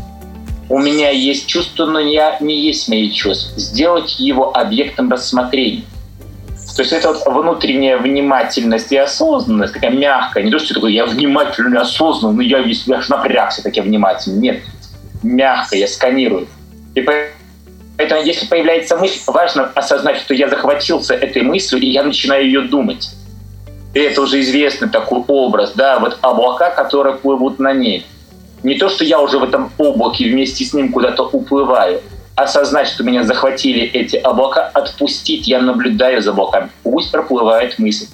У 0.68 0.78
меня 0.78 1.08
есть 1.08 1.46
чувство, 1.46 1.86
но 1.86 1.98
я 1.98 2.36
не 2.40 2.60
есть 2.60 2.90
мои 2.90 3.10
чувства. 3.10 3.58
Сделать 3.58 4.18
его 4.18 4.54
объектом 4.54 5.10
рассмотрения. 5.10 5.84
То 6.78 6.82
есть 6.82 6.92
это 6.92 7.12
вот 7.12 7.26
внутренняя 7.26 7.98
внимательность 7.98 8.92
и 8.92 8.96
осознанность, 8.96 9.74
такая 9.74 9.90
мягкая. 9.90 10.44
Не 10.44 10.52
то, 10.52 10.60
что 10.60 10.74
такое, 10.74 10.92
я 10.92 11.06
внимательный, 11.06 11.76
осознанный, 11.76 12.46
я 12.46 12.60
весь 12.60 12.86
я 12.86 13.02
напрягся, 13.08 13.64
так 13.64 13.76
я 13.76 13.82
внимательный. 13.82 14.38
Нет, 14.38 14.62
мягко, 15.24 15.74
я 15.74 15.88
сканирую. 15.88 16.46
И 16.94 17.04
поэтому, 17.96 18.22
если 18.22 18.46
появляется 18.46 18.96
мысль, 18.96 19.18
важно 19.26 19.64
осознать, 19.74 20.18
что 20.18 20.34
я 20.34 20.48
захватился 20.48 21.14
этой 21.14 21.42
мыслью, 21.42 21.82
и 21.82 21.86
я 21.86 22.04
начинаю 22.04 22.44
ее 22.44 22.60
думать. 22.60 23.10
И 23.92 23.98
это 23.98 24.22
уже 24.22 24.40
известный 24.40 24.88
такой 24.88 25.24
образ, 25.26 25.72
да, 25.72 25.98
вот 25.98 26.18
облака, 26.20 26.70
которые 26.70 27.16
плывут 27.16 27.58
на 27.58 27.72
ней. 27.72 28.06
Не 28.62 28.76
то, 28.76 28.88
что 28.88 29.02
я 29.02 29.18
уже 29.18 29.40
в 29.40 29.42
этом 29.42 29.72
облаке 29.78 30.30
вместе 30.30 30.64
с 30.64 30.72
ним 30.72 30.92
куда-то 30.92 31.24
уплываю, 31.24 32.02
осознать, 32.38 32.88
что 32.88 33.04
меня 33.04 33.24
захватили 33.24 33.82
эти 33.82 34.16
облака, 34.16 34.70
отпустить, 34.74 35.48
я 35.48 35.60
наблюдаю 35.60 36.22
за 36.22 36.30
облаками. 36.30 36.70
Пусть 36.82 37.10
проплывает 37.10 37.78
мысль. 37.78 38.06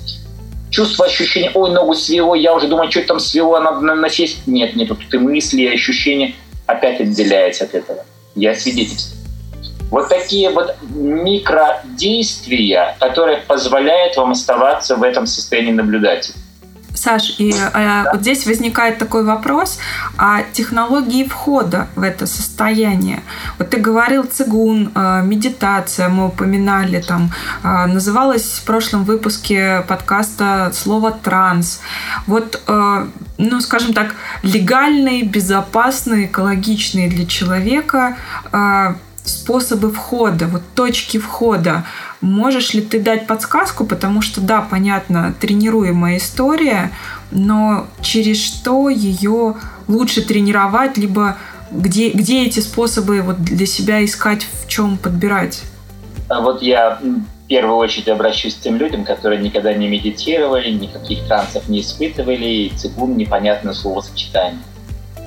Чувство, 0.71 1.07
ощущение, 1.07 1.51
ой, 1.55 1.71
ногу 1.71 1.95
свело, 1.95 2.35
я 2.35 2.55
уже 2.55 2.67
думаю, 2.67 2.91
что 2.91 3.03
там 3.03 3.21
свело, 3.21 3.61
надо 3.61 3.81
насесть. 3.81 4.47
Нет, 4.47 4.75
нет, 4.75 4.89
тут 4.89 5.13
и 5.13 5.19
мысли, 5.19 5.63
и 5.63 5.73
ощущения. 5.73 6.35
опять 6.67 7.01
отделяясь 7.01 7.61
от 7.61 7.75
этого. 7.75 8.05
Я 8.35 8.55
свидетельствую. 8.55 9.21
Вот 9.91 10.09
такие 10.09 10.51
вот 10.51 10.75
микродействия, 10.91 12.97
которые 12.99 13.43
позволяют 13.47 14.17
вам 14.17 14.33
оставаться 14.33 14.97
в 14.97 15.03
этом 15.03 15.27
состоянии 15.27 15.73
наблюдателя. 15.73 16.35
Саш, 16.95 17.35
и 17.39 17.53
э, 17.53 18.05
вот 18.13 18.21
здесь 18.21 18.47
возникает 18.47 18.99
такой 18.99 19.25
вопрос 19.25 19.79
о 20.17 20.43
технологии 20.53 21.25
входа 21.25 21.89
в 21.97 22.03
это 22.03 22.27
состояние. 22.27 23.23
Вот 23.59 23.71
ты 23.71 23.79
говорил 23.79 24.25
цигун, 24.25 24.93
э, 24.95 25.23
медитация, 25.25 26.09
мы 26.09 26.29
упоминали 26.29 27.01
там, 27.01 27.31
э, 27.65 27.87
называлось 27.87 28.61
в 28.61 28.65
прошлом 28.65 29.05
выпуске 29.05 29.85
подкаста 29.89 30.71
слово 30.73 31.11
транс. 31.11 31.81
Вот, 32.27 32.63
э, 32.67 33.07
ну, 33.39 33.61
скажем 33.61 33.93
так, 33.93 34.15
легальные, 34.43 35.25
безопасные, 35.25 36.27
экологичные 36.27 37.09
для 37.09 37.27
человека 37.27 38.17
э, 38.53 38.95
способы 39.25 39.91
входа, 39.91 40.47
вот 40.47 40.63
точки 40.75 41.19
входа. 41.19 41.85
Можешь 42.25 42.73
ли 42.73 42.81
ты 42.81 43.01
дать 43.01 43.27
подсказку? 43.27 43.85
Потому 43.85 44.23
что, 44.23 44.41
да, 44.41 44.63
понятно, 44.63 45.35
тренируемая 45.39 46.17
история, 46.17 46.91
но 47.31 47.87
через 48.01 48.43
что 48.43 48.89
ее 48.89 49.57
лучше 49.89 50.23
тренировать, 50.23 50.97
либо 50.97 51.37
где, 51.71 52.09
где 52.09 52.47
эти 52.47 52.61
способы 52.61 53.21
вот 53.21 53.43
для 53.43 53.67
себя 53.67 54.03
искать, 54.03 54.47
в 54.63 54.69
чем 54.69 54.97
подбирать? 54.97 55.65
А 56.31 56.41
вот 56.41 56.63
я 56.63 56.99
в 57.03 57.47
первую 57.47 57.77
очередь 57.77 58.09
обращусь 58.09 58.55
к 58.55 58.61
тем 58.61 58.77
людям, 58.77 59.05
которые 59.05 59.43
никогда 59.43 59.75
не 59.75 59.87
медитировали, 59.87 60.71
никаких 60.71 61.27
трансов 61.27 61.69
не 61.69 61.83
испытывали, 61.83 62.47
и 62.47 62.73
цигун 62.75 63.19
непонятное 63.19 63.75
словосочетание. 63.75 64.63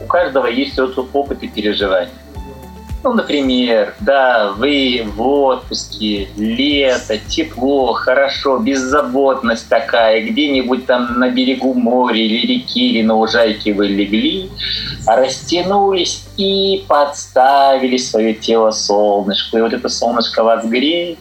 У 0.04 0.08
каждого 0.08 0.48
есть 0.48 0.80
опыт 0.80 1.44
и 1.44 1.48
переживания. 1.48 2.10
Ну, 3.04 3.13
например, 3.13 3.96
да, 4.00 4.51
вы 4.58 5.06
в 5.06 5.22
отпуске, 5.22 6.30
лето, 6.36 7.18
тепло, 7.18 7.94
хорошо, 7.94 8.58
беззаботность 8.58 9.70
такая, 9.70 10.25
где-нибудь 10.25 10.86
там 10.88 11.20
на 11.20 11.30
берегу 11.30 11.74
моря 11.74 12.18
или 12.18 12.46
реки 12.46 12.89
или 12.89 13.04
на 13.04 13.16
лужайке 13.16 13.74
вы 13.74 13.88
легли, 13.88 14.50
растянулись 15.06 16.25
и 16.38 16.86
подставили 16.88 17.98
свое 17.98 18.34
тело 18.34 18.72
солнышку. 18.72 19.58
И 19.58 19.62
вот 19.62 19.74
это 19.74 19.89
солнышко 19.89 20.44
вас 20.44 20.66
греет, 20.66 21.20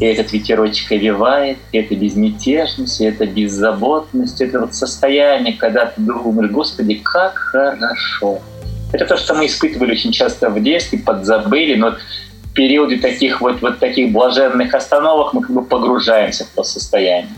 и 0.00 0.04
этот 0.04 0.32
ветерочек 0.32 0.92
овивает, 0.92 1.58
и 1.72 1.78
это 1.78 1.94
безмятежность, 1.96 3.00
и 3.00 3.04
это 3.04 3.26
беззаботность, 3.26 4.40
это 4.40 4.60
вот 4.60 4.74
состояние, 4.74 5.54
когда 5.54 5.86
ты 5.86 6.00
думаешь, 6.00 6.50
Господи, 6.50 6.94
как 6.94 7.34
хорошо. 7.36 8.40
Это 8.92 9.06
то, 9.06 9.16
что 9.16 9.34
мы 9.34 9.46
испытывали 9.46 9.92
очень 9.92 10.12
часто 10.12 10.48
в 10.50 10.62
детстве, 10.62 10.98
подзабыли, 10.98 11.74
но 11.74 11.96
в 12.42 12.52
периоде 12.54 12.96
таких 12.96 13.40
вот, 13.40 13.60
вот 13.60 13.78
таких 13.78 14.12
блаженных 14.12 14.74
остановок 14.74 15.32
мы 15.32 15.42
как 15.42 15.50
бы 15.50 15.62
погружаемся 15.64 16.44
в 16.44 16.48
то 16.48 16.62
состояние. 16.62 17.34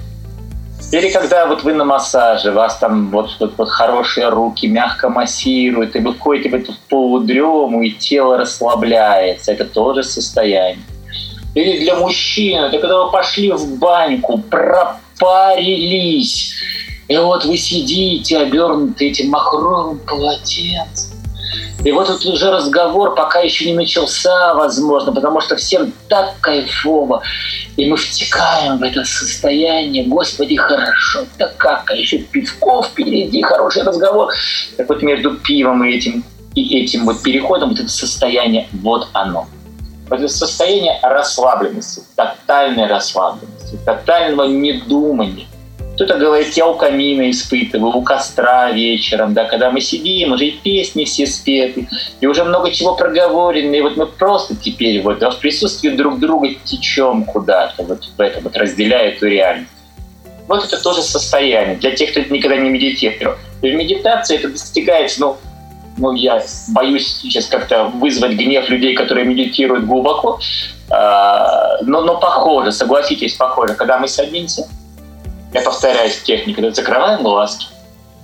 Или 0.92 1.08
когда 1.10 1.46
вот 1.46 1.62
вы 1.62 1.74
на 1.74 1.84
массаже, 1.84 2.50
вас 2.50 2.78
там 2.78 3.10
вот, 3.10 3.36
вот, 3.38 3.54
вот 3.56 3.68
хорошие 3.68 4.28
руки 4.28 4.66
мягко 4.66 5.08
массируют, 5.08 5.94
и 5.94 6.00
вы 6.00 6.14
входите 6.14 6.48
в 6.48 6.54
эту 6.54 6.74
полудрему, 6.88 7.82
и 7.82 7.90
тело 7.92 8.38
расслабляется. 8.38 9.52
Это 9.52 9.66
тоже 9.66 10.02
состояние. 10.02 10.84
Или 11.54 11.78
для 11.80 11.94
мужчин, 11.96 12.64
это 12.64 12.78
когда 12.78 13.04
вы 13.04 13.12
пошли 13.12 13.52
в 13.52 13.78
баньку, 13.78 14.38
пропарились, 14.38 14.94
и 17.08 17.16
вот 17.16 17.44
вы 17.44 17.56
сидите, 17.56 18.38
обернуты 18.38 19.08
этим 19.08 19.30
махровым 19.30 19.98
полотенцем, 19.98 21.19
и 21.82 21.92
вот 21.92 22.08
тут 22.08 22.26
уже 22.26 22.50
разговор 22.50 23.14
пока 23.14 23.40
еще 23.40 23.64
не 23.66 23.74
начался, 23.74 24.52
возможно, 24.54 25.12
потому 25.12 25.40
что 25.40 25.56
всем 25.56 25.92
так 26.08 26.34
кайфово. 26.40 27.22
И 27.76 27.88
мы 27.88 27.96
втекаем 27.96 28.78
в 28.78 28.82
это 28.82 29.02
состояние. 29.04 30.04
Господи, 30.04 30.56
хорошо, 30.56 31.24
так 31.38 31.56
как, 31.56 31.90
а 31.90 31.94
еще 31.94 32.18
пивко 32.18 32.82
впереди, 32.82 33.40
хороший 33.40 33.82
разговор. 33.82 34.30
Так 34.76 34.88
вот 34.90 35.02
между 35.02 35.36
пивом 35.36 35.82
и 35.84 35.92
этим, 35.92 36.22
и 36.54 36.82
этим 36.82 37.06
вот 37.06 37.22
переходом, 37.22 37.70
вот 37.70 37.80
это 37.80 37.88
состояние, 37.88 38.68
вот 38.82 39.08
оно. 39.14 39.46
Вот 40.10 40.18
это 40.18 40.28
состояние 40.28 40.98
расслабленности, 41.02 42.02
тотальной 42.14 42.88
расслабленности, 42.88 43.78
тотального 43.86 44.48
недумания 44.48 45.46
кто-то 46.00 46.18
говорит, 46.18 46.54
я 46.54 46.66
у 46.66 46.76
камина 46.76 47.30
испытываю, 47.30 47.94
у 47.94 48.00
костра 48.00 48.70
вечером, 48.70 49.34
да, 49.34 49.44
когда 49.44 49.70
мы 49.70 49.82
сидим, 49.82 50.32
уже 50.32 50.46
и 50.46 50.52
песни 50.52 51.04
все 51.04 51.26
спеты, 51.26 51.88
и 52.22 52.26
уже 52.26 52.42
много 52.42 52.70
чего 52.70 52.96
проговорено, 52.96 53.74
и 53.74 53.82
вот 53.82 53.98
мы 53.98 54.06
просто 54.06 54.56
теперь 54.56 55.02
вот 55.02 55.18
да, 55.18 55.28
в 55.28 55.38
присутствии 55.40 55.90
друг 55.90 56.18
друга 56.18 56.48
течем 56.64 57.24
куда-то, 57.24 57.82
вот 57.82 58.04
в 58.16 58.18
этом 58.18 58.44
вот 58.44 58.56
разделяя 58.56 59.10
эту 59.10 59.26
реальность. 59.26 59.70
Вот 60.48 60.64
это 60.64 60.82
тоже 60.82 61.02
состояние 61.02 61.76
для 61.76 61.90
тех, 61.90 62.12
кто 62.12 62.20
никогда 62.20 62.56
не 62.56 62.70
медитировал. 62.70 63.36
В 63.60 63.64
медитации 63.64 64.36
это 64.36 64.48
достигается, 64.48 65.20
ну, 65.20 65.36
ну, 65.98 66.12
я 66.12 66.42
боюсь 66.68 67.18
сейчас 67.20 67.44
как-то 67.44 67.84
вызвать 67.84 68.32
гнев 68.32 68.70
людей, 68.70 68.94
которые 68.94 69.26
медитируют 69.26 69.84
глубоко, 69.84 70.40
а, 70.88 71.76
но, 71.82 72.00
но 72.00 72.18
похоже, 72.18 72.72
согласитесь, 72.72 73.34
похоже, 73.34 73.74
когда 73.74 73.98
мы 73.98 74.08
садимся, 74.08 74.66
я 75.52 75.62
повторяюсь 75.62 76.20
техника. 76.22 76.70
Закрываем 76.72 77.22
глазки. 77.22 77.66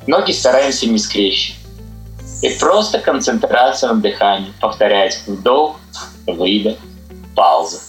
Ноги 0.06 0.32
стараемся 0.32 0.88
не 0.88 0.98
скрещивать. 0.98 1.60
И 2.42 2.50
просто 2.60 2.98
концентрация 2.98 3.92
на 3.92 4.00
дыхании. 4.00 4.52
Повторять 4.60 5.20
вдох, 5.26 5.80
выдох, 6.26 6.76
пауза. 7.34 7.80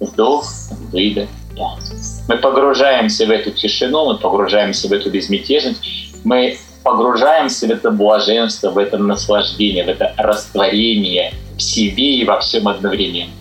Вдох, 0.00 0.46
выдох, 0.92 1.28
пауза. 1.56 1.94
Мы 2.28 2.38
погружаемся 2.38 3.26
в 3.26 3.30
эту 3.30 3.50
тишину, 3.52 4.06
мы 4.12 4.18
погружаемся 4.18 4.88
в 4.88 4.92
эту 4.92 5.10
безмятежность, 5.10 5.82
мы 6.24 6.58
погружаемся 6.82 7.66
в 7.66 7.70
это 7.70 7.90
блаженство, 7.90 8.70
в 8.70 8.78
это 8.78 8.98
наслаждение, 8.98 9.84
в 9.84 9.88
это 9.88 10.12
растворение 10.16 11.32
в 11.56 11.62
себе 11.62 12.16
и 12.16 12.24
во 12.24 12.40
всем 12.40 12.68
одновременно 12.68 13.32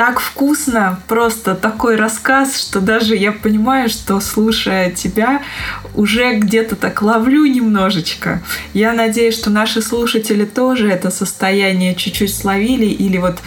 так 0.00 0.18
вкусно, 0.18 0.98
просто 1.08 1.54
такой 1.54 1.96
рассказ, 1.96 2.58
что 2.58 2.80
даже 2.80 3.14
я 3.14 3.32
понимаю, 3.32 3.90
что 3.90 4.18
слушая 4.20 4.90
тебя, 4.90 5.42
уже 5.94 6.38
где-то 6.38 6.74
так 6.74 7.02
ловлю 7.02 7.44
немножечко. 7.44 8.42
Я 8.72 8.94
надеюсь, 8.94 9.34
что 9.34 9.50
наши 9.50 9.82
слушатели 9.82 10.46
тоже 10.46 10.88
это 10.88 11.10
состояние 11.10 11.94
чуть-чуть 11.94 12.34
словили 12.34 12.86
или 12.86 13.18
вот 13.18 13.40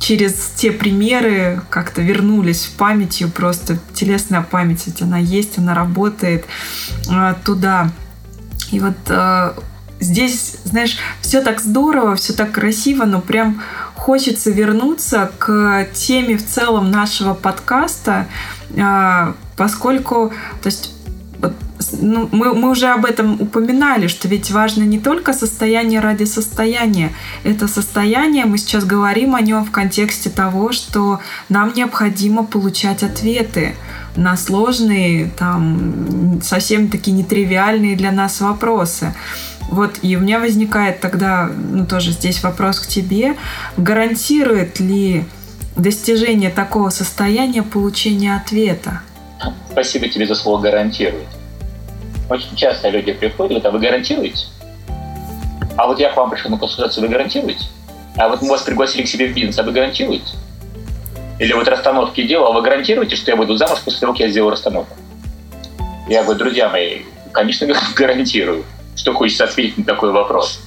через 0.00 0.50
те 0.56 0.72
примеры 0.72 1.62
как-то 1.70 2.02
вернулись 2.02 2.64
в 2.64 2.72
памятью, 2.72 3.30
просто 3.30 3.78
телесная 3.94 4.42
память, 4.42 4.82
ведь 4.86 5.02
она 5.02 5.18
есть, 5.18 5.56
она 5.58 5.72
работает 5.72 6.46
э, 7.08 7.34
туда. 7.44 7.92
И 8.72 8.80
вот 8.80 8.96
э, 9.06 9.52
здесь, 10.00 10.56
знаешь, 10.64 10.98
все 11.20 11.42
так 11.42 11.60
здорово, 11.60 12.16
все 12.16 12.32
так 12.32 12.50
красиво, 12.50 13.04
но 13.04 13.20
прям 13.20 13.62
хочется 14.02 14.50
вернуться 14.50 15.30
к 15.38 15.86
теме 15.94 16.36
в 16.36 16.44
целом 16.44 16.90
нашего 16.90 17.34
подкаста, 17.34 18.26
а, 18.76 19.34
поскольку, 19.56 20.32
то 20.60 20.66
есть 20.66 20.92
ну, 22.00 22.28
мы, 22.32 22.52
мы 22.52 22.70
уже 22.70 22.88
об 22.88 23.04
этом 23.04 23.40
упоминали, 23.40 24.08
что 24.08 24.26
ведь 24.26 24.50
важно 24.50 24.82
не 24.82 24.98
только 24.98 25.32
состояние 25.32 26.00
ради 26.00 26.24
состояния. 26.24 27.12
Это 27.44 27.68
состояние, 27.68 28.44
мы 28.44 28.58
сейчас 28.58 28.84
говорим 28.84 29.36
о 29.36 29.40
нем 29.40 29.64
в 29.64 29.70
контексте 29.70 30.30
того, 30.30 30.72
что 30.72 31.20
нам 31.48 31.72
необходимо 31.72 32.44
получать 32.44 33.04
ответы 33.04 33.76
на 34.16 34.36
сложные, 34.36 35.30
там, 35.38 36.40
совсем 36.42 36.88
такие 36.88 37.16
нетривиальные 37.16 37.96
для 37.96 38.10
нас 38.10 38.40
вопросы. 38.40 39.14
Вот, 39.72 40.00
и 40.02 40.16
у 40.16 40.20
меня 40.20 40.38
возникает 40.38 41.00
тогда, 41.00 41.48
ну, 41.50 41.86
тоже 41.86 42.10
здесь 42.10 42.42
вопрос 42.42 42.78
к 42.78 42.86
тебе. 42.86 43.36
Гарантирует 43.78 44.80
ли 44.80 45.24
достижение 45.76 46.50
такого 46.50 46.90
состояния 46.90 47.62
получение 47.62 48.36
ответа? 48.36 49.00
Спасибо 49.70 50.08
тебе 50.08 50.26
за 50.26 50.34
слово 50.34 50.60
«гарантирует». 50.60 51.26
Очень 52.28 52.54
часто 52.54 52.90
люди 52.90 53.14
приходят 53.14 53.62
говорят, 53.62 53.64
а 53.64 53.70
вы 53.70 53.78
гарантируете? 53.78 54.44
А 55.78 55.86
вот 55.86 55.98
я 55.98 56.10
к 56.10 56.18
вам 56.18 56.28
пришел 56.28 56.50
на 56.50 56.58
консультацию, 56.58 57.06
вы 57.06 57.08
гарантируете? 57.10 57.64
А 58.18 58.28
вот 58.28 58.42
мы 58.42 58.50
вас 58.50 58.60
пригласили 58.60 59.04
к 59.04 59.08
себе 59.08 59.28
в 59.28 59.34
бизнес, 59.34 59.58
а 59.58 59.62
вы 59.62 59.72
гарантируете? 59.72 60.34
Или 61.38 61.54
вот 61.54 61.66
расстановки 61.66 62.22
делал, 62.26 62.48
а 62.48 62.52
вы 62.52 62.60
гарантируете, 62.60 63.16
что 63.16 63.30
я 63.30 63.38
выйду 63.38 63.56
замуж 63.56 63.78
после 63.82 64.00
того, 64.00 64.12
как 64.12 64.20
я 64.20 64.28
сделаю 64.28 64.50
расстановку? 64.50 64.94
Я 66.10 66.24
говорю, 66.24 66.40
друзья 66.40 66.68
мои, 66.68 67.04
конечно, 67.32 67.66
гарантирую 67.96 68.66
что 68.96 69.12
хочется 69.12 69.44
ответить 69.44 69.78
на 69.78 69.84
такой 69.84 70.12
вопрос. 70.12 70.60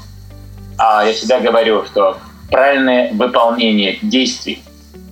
А 0.77 1.05
я 1.05 1.13
всегда 1.13 1.39
говорю, 1.39 1.85
что 1.85 2.17
правильное 2.49 3.11
выполнение 3.13 3.97
действий 4.01 4.61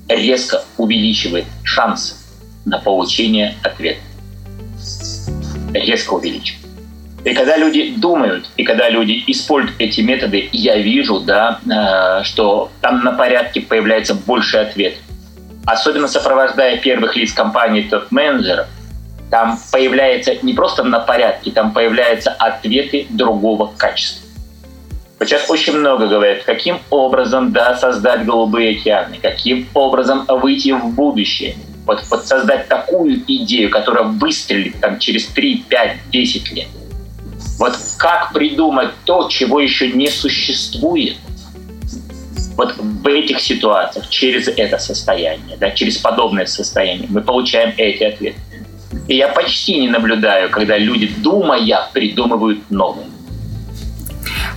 резко 0.08 0.63
увеличивает 0.77 1.46
шанс 1.63 2.25
на 2.65 2.79
получение 2.79 3.55
ответа. 3.63 4.01
Резко 5.74 6.13
увеличивает. 6.13 6.63
И 7.24 7.34
когда 7.34 7.55
люди 7.55 7.96
думают, 7.96 8.50
и 8.58 8.63
когда 8.63 8.89
люди 8.89 9.24
используют 9.27 9.79
эти 9.79 10.01
методы, 10.01 10.50
я 10.51 10.77
вижу, 10.77 11.22
да, 11.22 11.60
э, 11.65 12.24
что 12.24 12.70
там 12.82 13.03
на 13.03 13.13
порядке 13.13 13.62
появляется 13.62 14.13
больше 14.13 14.58
ответ. 14.58 14.96
Особенно 15.65 16.10
сопровождая 16.10 16.77
первых 16.77 17.15
лиц 17.15 17.32
компании 17.32 17.84
топ-менеджеров, 17.84 18.67
там 19.33 19.57
появляется 19.71 20.35
не 20.43 20.53
просто 20.53 20.83
на 20.83 20.99
порядке, 20.99 21.49
там 21.49 21.73
появляются 21.73 22.29
ответы 22.29 23.07
другого 23.09 23.73
качества. 23.75 24.29
Сейчас 25.21 25.49
очень 25.49 25.73
много 25.73 26.05
говорят, 26.05 26.43
каким 26.43 26.77
образом 26.91 27.51
да, 27.51 27.75
создать 27.75 28.25
голубые 28.25 28.77
океаны, 28.77 29.17
каким 29.19 29.67
образом 29.73 30.27
выйти 30.27 30.69
в 30.73 30.85
будущее. 30.89 31.55
Вот, 31.87 32.03
вот 32.11 32.27
создать 32.27 32.67
такую 32.67 33.23
идею, 33.25 33.71
которая 33.71 34.03
выстрелит 34.03 34.79
там, 34.79 34.99
через 34.99 35.25
3, 35.25 35.65
5, 35.67 35.97
10 36.11 36.51
лет. 36.51 36.67
Вот 37.57 37.75
как 37.97 38.33
придумать 38.33 38.89
то, 39.03 39.29
чего 39.29 39.59
еще 39.59 39.91
не 39.91 40.09
существует, 40.09 41.15
вот 42.55 42.75
в 42.77 43.07
этих 43.07 43.39
ситуациях, 43.39 44.07
через 44.09 44.47
это 44.47 44.77
состояние, 44.77 45.57
да, 45.57 45.71
через 45.71 45.97
подобное 45.97 46.45
состояние, 46.45 47.07
мы 47.09 47.21
получаем 47.21 47.73
эти 47.77 48.03
ответы. 48.03 48.37
И 49.07 49.15
я 49.15 49.27
почти 49.29 49.79
не 49.79 49.89
наблюдаю, 49.89 50.50
когда 50.50 50.77
люди, 50.77 51.07
думая, 51.17 51.89
придумывают 51.93 52.59
новые. 52.69 53.07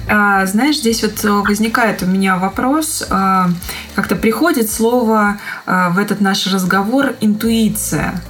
А, 0.09 0.47
знаешь, 0.47 0.77
здесь 0.77 1.03
вот 1.03 1.25
возникает 1.47 2.03
у 2.03 2.07
меня 2.07 2.37
вопрос, 2.37 3.05
а, 3.11 3.49
как-то 3.95 4.15
приходит 4.15 4.71
слово 4.71 5.39
а, 5.67 5.91
в 5.91 5.99
этот 5.99 6.21
наш 6.21 6.47
разговор 6.47 7.15
интуиция. 7.21 8.21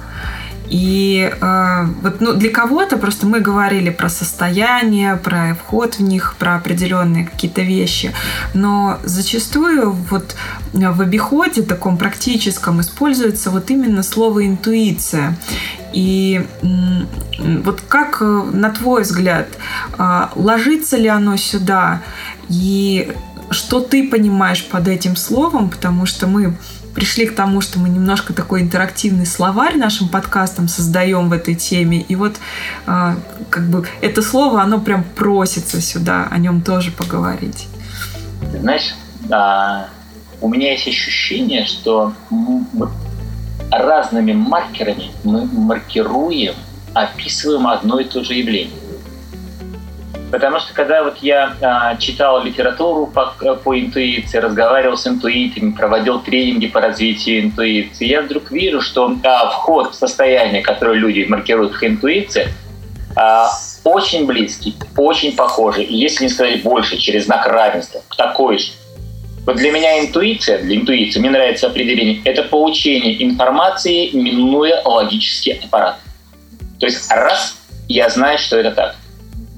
И 0.69 1.31
э, 1.31 1.85
вот 2.01 2.19
ну, 2.19 2.33
для 2.33 2.49
кого-то 2.49 2.97
просто 2.97 3.25
мы 3.25 3.39
говорили 3.39 3.89
про 3.89 4.09
состояние, 4.09 5.15
про 5.15 5.55
вход 5.55 5.95
в 5.95 6.01
них, 6.01 6.35
про 6.37 6.55
определенные 6.55 7.25
какие-то 7.25 7.61
вещи, 7.61 8.13
но 8.53 8.99
зачастую 9.03 9.91
вот 9.91 10.35
в 10.73 11.01
обиходе 11.01 11.61
таком 11.61 11.97
практическом 11.97 12.81
используется 12.81 13.49
вот 13.49 13.69
именно 13.71 14.03
слово 14.03 14.45
интуиция. 14.45 15.37
И 15.93 16.45
вот 17.39 17.81
как, 17.87 18.21
на 18.21 18.69
твой 18.71 19.03
взгляд, 19.03 19.47
ложится 20.35 20.97
ли 20.97 21.07
оно 21.07 21.37
сюда? 21.37 22.01
И 22.49 23.13
что 23.49 23.79
ты 23.79 24.07
понимаешь 24.07 24.65
под 24.65 24.87
этим 24.87 25.15
словом? 25.15 25.69
Потому 25.69 26.05
что 26.05 26.27
мы 26.27 26.55
пришли 26.97 27.27
к 27.27 27.35
тому, 27.35 27.61
что 27.61 27.77
мы 27.77 27.89
немножко 27.89 28.33
такой 28.33 28.61
интерактивный 28.61 29.27
словарь 29.27 29.77
нашим 29.77 30.09
подкастом 30.09 30.67
создаем 30.67 31.29
в 31.29 31.33
этой 31.33 31.53
теме. 31.53 32.01
И 32.01 32.15
вот 32.15 32.37
э, 32.87 33.15
как 33.51 33.69
бы 33.69 33.87
это 34.01 34.23
слово, 34.23 34.63
оно 34.63 34.79
прям 34.79 35.03
просится 35.03 35.79
сюда, 35.79 36.27
о 36.31 36.39
нем 36.39 36.61
тоже 36.61 36.89
поговорить. 36.89 37.67
знаешь, 38.51 38.95
а, 39.29 39.89
у 40.41 40.49
меня 40.49 40.71
есть 40.71 40.87
ощущение, 40.87 41.65
что 41.65 42.13
разными 43.71 44.33
маркерами 44.33 45.11
мы 45.23 45.45
маркируем, 45.45 46.55
описываем 46.93 47.67
одно 47.67 47.99
и 47.99 48.05
то 48.05 48.23
же 48.23 48.33
явление. 48.33 48.73
Потому 50.31 50.59
что 50.59 50.73
когда 50.73 51.03
вот 51.03 51.17
я 51.21 51.55
а, 51.61 51.95
читал 51.95 52.43
литературу 52.43 53.07
по, 53.07 53.33
по 53.55 53.79
интуиции, 53.79 54.37
разговаривал 54.37 54.97
с 54.97 55.07
интуитами, 55.07 55.71
проводил 55.71 56.19
тренинги 56.19 56.67
по 56.67 56.81
развитию 56.81 57.43
интуиции, 57.43 58.07
я 58.07 58.21
вдруг 58.21 58.51
вижу, 58.51 58.81
что 58.81 59.15
а, 59.23 59.49
вход 59.51 59.91
в 59.91 59.95
состояние, 59.95 60.61
которое 60.61 60.97
люди 60.97 61.25
маркируют 61.29 61.73
как 61.73 61.85
интуиция, 61.85 62.49
а, 63.15 63.49
очень 63.85 64.25
близкий, 64.25 64.75
очень 64.97 65.33
похожий, 65.33 65.85
если 65.85 66.25
не 66.25 66.29
сказать 66.29 66.61
больше, 66.61 66.97
через 66.97 67.25
знак 67.25 67.47
равенства, 67.47 68.01
такой 68.17 68.57
же. 68.57 68.71
Вот 69.47 69.55
для 69.55 69.71
меня 69.71 70.01
интуиция, 70.01 70.57
для 70.57 70.75
интуиции, 70.75 71.21
мне 71.21 71.29
нравится 71.29 71.67
определение, 71.67 72.21
это 72.25 72.43
получение 72.43 73.23
информации, 73.23 74.09
минуя 74.09 74.81
логический 74.83 75.53
аппарат. 75.53 75.99
То 76.81 76.85
есть 76.85 77.09
раз, 77.09 77.55
я 77.87 78.09
знаю, 78.09 78.39
что 78.39 78.57
это 78.57 78.71
так. 78.71 78.95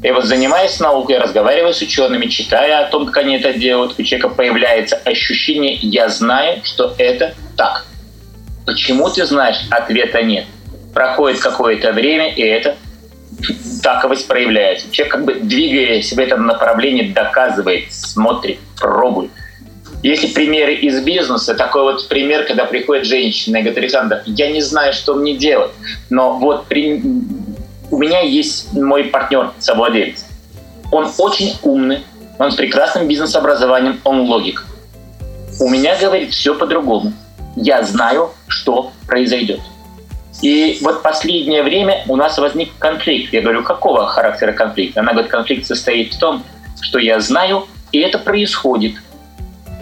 И 0.03 0.11
вот 0.11 0.25
занимаясь 0.25 0.79
наукой, 0.79 1.17
разговаривая 1.17 1.73
с 1.73 1.81
учеными, 1.81 2.27
читая 2.27 2.85
о 2.85 2.89
том, 2.91 3.07
как 3.07 3.17
они 3.17 3.37
это 3.37 3.51
делают, 3.51 3.95
у 3.97 4.03
человека 4.03 4.29
появляется 4.29 4.95
ощущение 4.95 5.79
«я 5.81 6.07
знаю, 6.09 6.61
что 6.63 6.93
это 6.99 7.33
так». 7.57 7.87
Почему 8.67 9.09
ты 9.09 9.25
знаешь? 9.25 9.57
Ответа 9.71 10.21
нет. 10.21 10.45
Проходит 10.93 11.39
какое-то 11.39 11.93
время, 11.93 12.31
и 12.31 12.43
это 12.43 12.77
таковость 13.81 14.27
проявляется. 14.27 14.91
Человек 14.91 15.13
как 15.13 15.25
бы 15.25 15.33
двигаясь 15.33 16.13
в 16.13 16.19
этом 16.19 16.45
направлении, 16.45 17.11
доказывает, 17.11 17.91
смотрит, 17.91 18.59
пробует. 18.79 19.31
Если 20.01 20.27
примеры 20.27 20.75
из 20.75 21.01
бизнеса, 21.01 21.55
такой 21.55 21.83
вот 21.83 22.07
пример, 22.07 22.45
когда 22.45 22.65
приходит 22.65 23.05
женщина 23.05 23.57
и 23.57 23.61
говорит, 23.61 23.77
Александр, 23.77 24.23
я 24.25 24.49
не 24.49 24.61
знаю, 24.61 24.93
что 24.93 25.13
мне 25.15 25.35
делать, 25.35 25.71
но 26.09 26.37
вот 26.37 26.67
при 26.67 27.01
у 27.91 27.97
меня 27.97 28.21
есть 28.21 28.71
мой 28.73 29.05
партнер, 29.05 29.51
совладелец. 29.59 30.25
Он 30.91 31.11
очень 31.17 31.55
умный, 31.63 32.03
он 32.37 32.51
с 32.51 32.55
прекрасным 32.55 33.07
бизнес-образованием, 33.07 33.99
он 34.03 34.21
логик. 34.21 34.65
У 35.59 35.67
меня, 35.67 35.97
говорит, 35.99 36.31
все 36.31 36.55
по-другому. 36.55 37.13
Я 37.55 37.83
знаю, 37.83 38.31
что 38.47 38.91
произойдет. 39.07 39.59
И 40.41 40.77
вот 40.81 41.01
последнее 41.01 41.63
время 41.63 42.03
у 42.07 42.15
нас 42.15 42.37
возник 42.37 42.71
конфликт. 42.79 43.33
Я 43.33 43.41
говорю, 43.41 43.63
какого 43.63 44.05
характера 44.07 44.53
конфликт? 44.53 44.97
Она 44.97 45.11
говорит, 45.11 45.31
конфликт 45.31 45.65
состоит 45.65 46.13
в 46.13 46.19
том, 46.19 46.43
что 46.79 46.99
я 46.99 47.19
знаю, 47.19 47.67
и 47.91 47.99
это 47.99 48.19
происходит. 48.19 48.95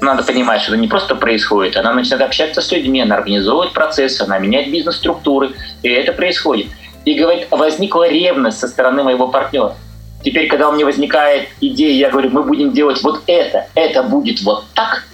Надо 0.01 0.23
понимать, 0.23 0.61
что 0.61 0.71
это 0.71 0.81
не 0.81 0.87
просто 0.87 1.15
происходит. 1.15 1.75
Она 1.75 1.93
начинает 1.93 2.21
общаться 2.21 2.61
с 2.61 2.71
людьми, 2.71 3.01
она 3.01 3.15
организовывает 3.15 3.73
процессы, 3.73 4.21
она 4.21 4.37
меняет 4.37 4.71
бизнес-структуры, 4.71 5.53
и 5.81 5.89
это 5.89 6.13
происходит 6.13 6.67
и 7.07 7.13
говорит, 7.13 7.47
возникла 7.51 8.09
ревность 8.09 8.59
со 8.59 8.67
стороны 8.67 9.01
моего 9.01 9.29
партнера. 9.29 9.75
Теперь, 10.23 10.47
когда 10.47 10.67
у 10.67 10.73
меня 10.73 10.85
возникает 10.85 11.47
идея, 11.61 11.93
я 11.93 12.09
говорю, 12.09 12.31
мы 12.31 12.43
будем 12.43 12.73
делать 12.73 13.01
вот 13.01 13.21
это, 13.27 13.67
это 13.75 14.03
будет 14.03 14.41
вот 14.41 14.65
так, 14.73 15.05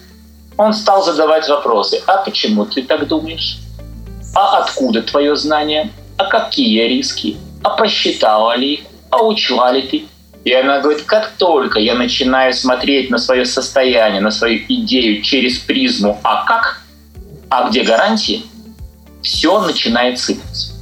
он 0.58 0.74
стал 0.74 1.04
задавать 1.04 1.48
вопросы. 1.48 2.02
А 2.08 2.17
почему 2.17 2.65
ты 2.65 2.82
так 2.82 3.08
думаешь? 3.08 3.60
А 4.36 4.58
откуда 4.58 5.04
твое 5.04 5.36
знание? 5.36 5.91
А 6.17 6.26
какие 6.26 6.88
риски? 6.88 7.38
А 7.62 7.72
просчитала 7.72 8.56
ли 8.56 8.74
их? 8.74 8.80
А 9.12 9.24
учла 9.24 9.72
ли 9.72 9.84
ты? 9.84 10.06
И 10.43 10.51
она 10.51 10.79
говорит, 10.79 11.03
как 11.03 11.32
только 11.38 11.79
я 11.79 11.95
начинаю 11.95 12.53
смотреть 12.53 13.10
на 13.10 13.17
свое 13.17 13.45
состояние, 13.45 14.21
на 14.21 14.32
свою 14.32 14.60
идею 14.67 15.21
через 15.21 15.58
призму 15.58 16.19
«а 16.23 16.43
как?», 16.43 16.82
«а 17.49 17.69
где 17.69 17.84
гарантии?», 17.84 18.43
все 19.21 19.62
начинает 19.62 20.19
сыпаться. 20.19 20.73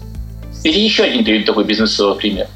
Или 0.64 0.80
еще 0.80 1.04
один 1.04 1.46
такой 1.46 1.64
бизнесовый 1.64 2.18
пример. 2.18 2.48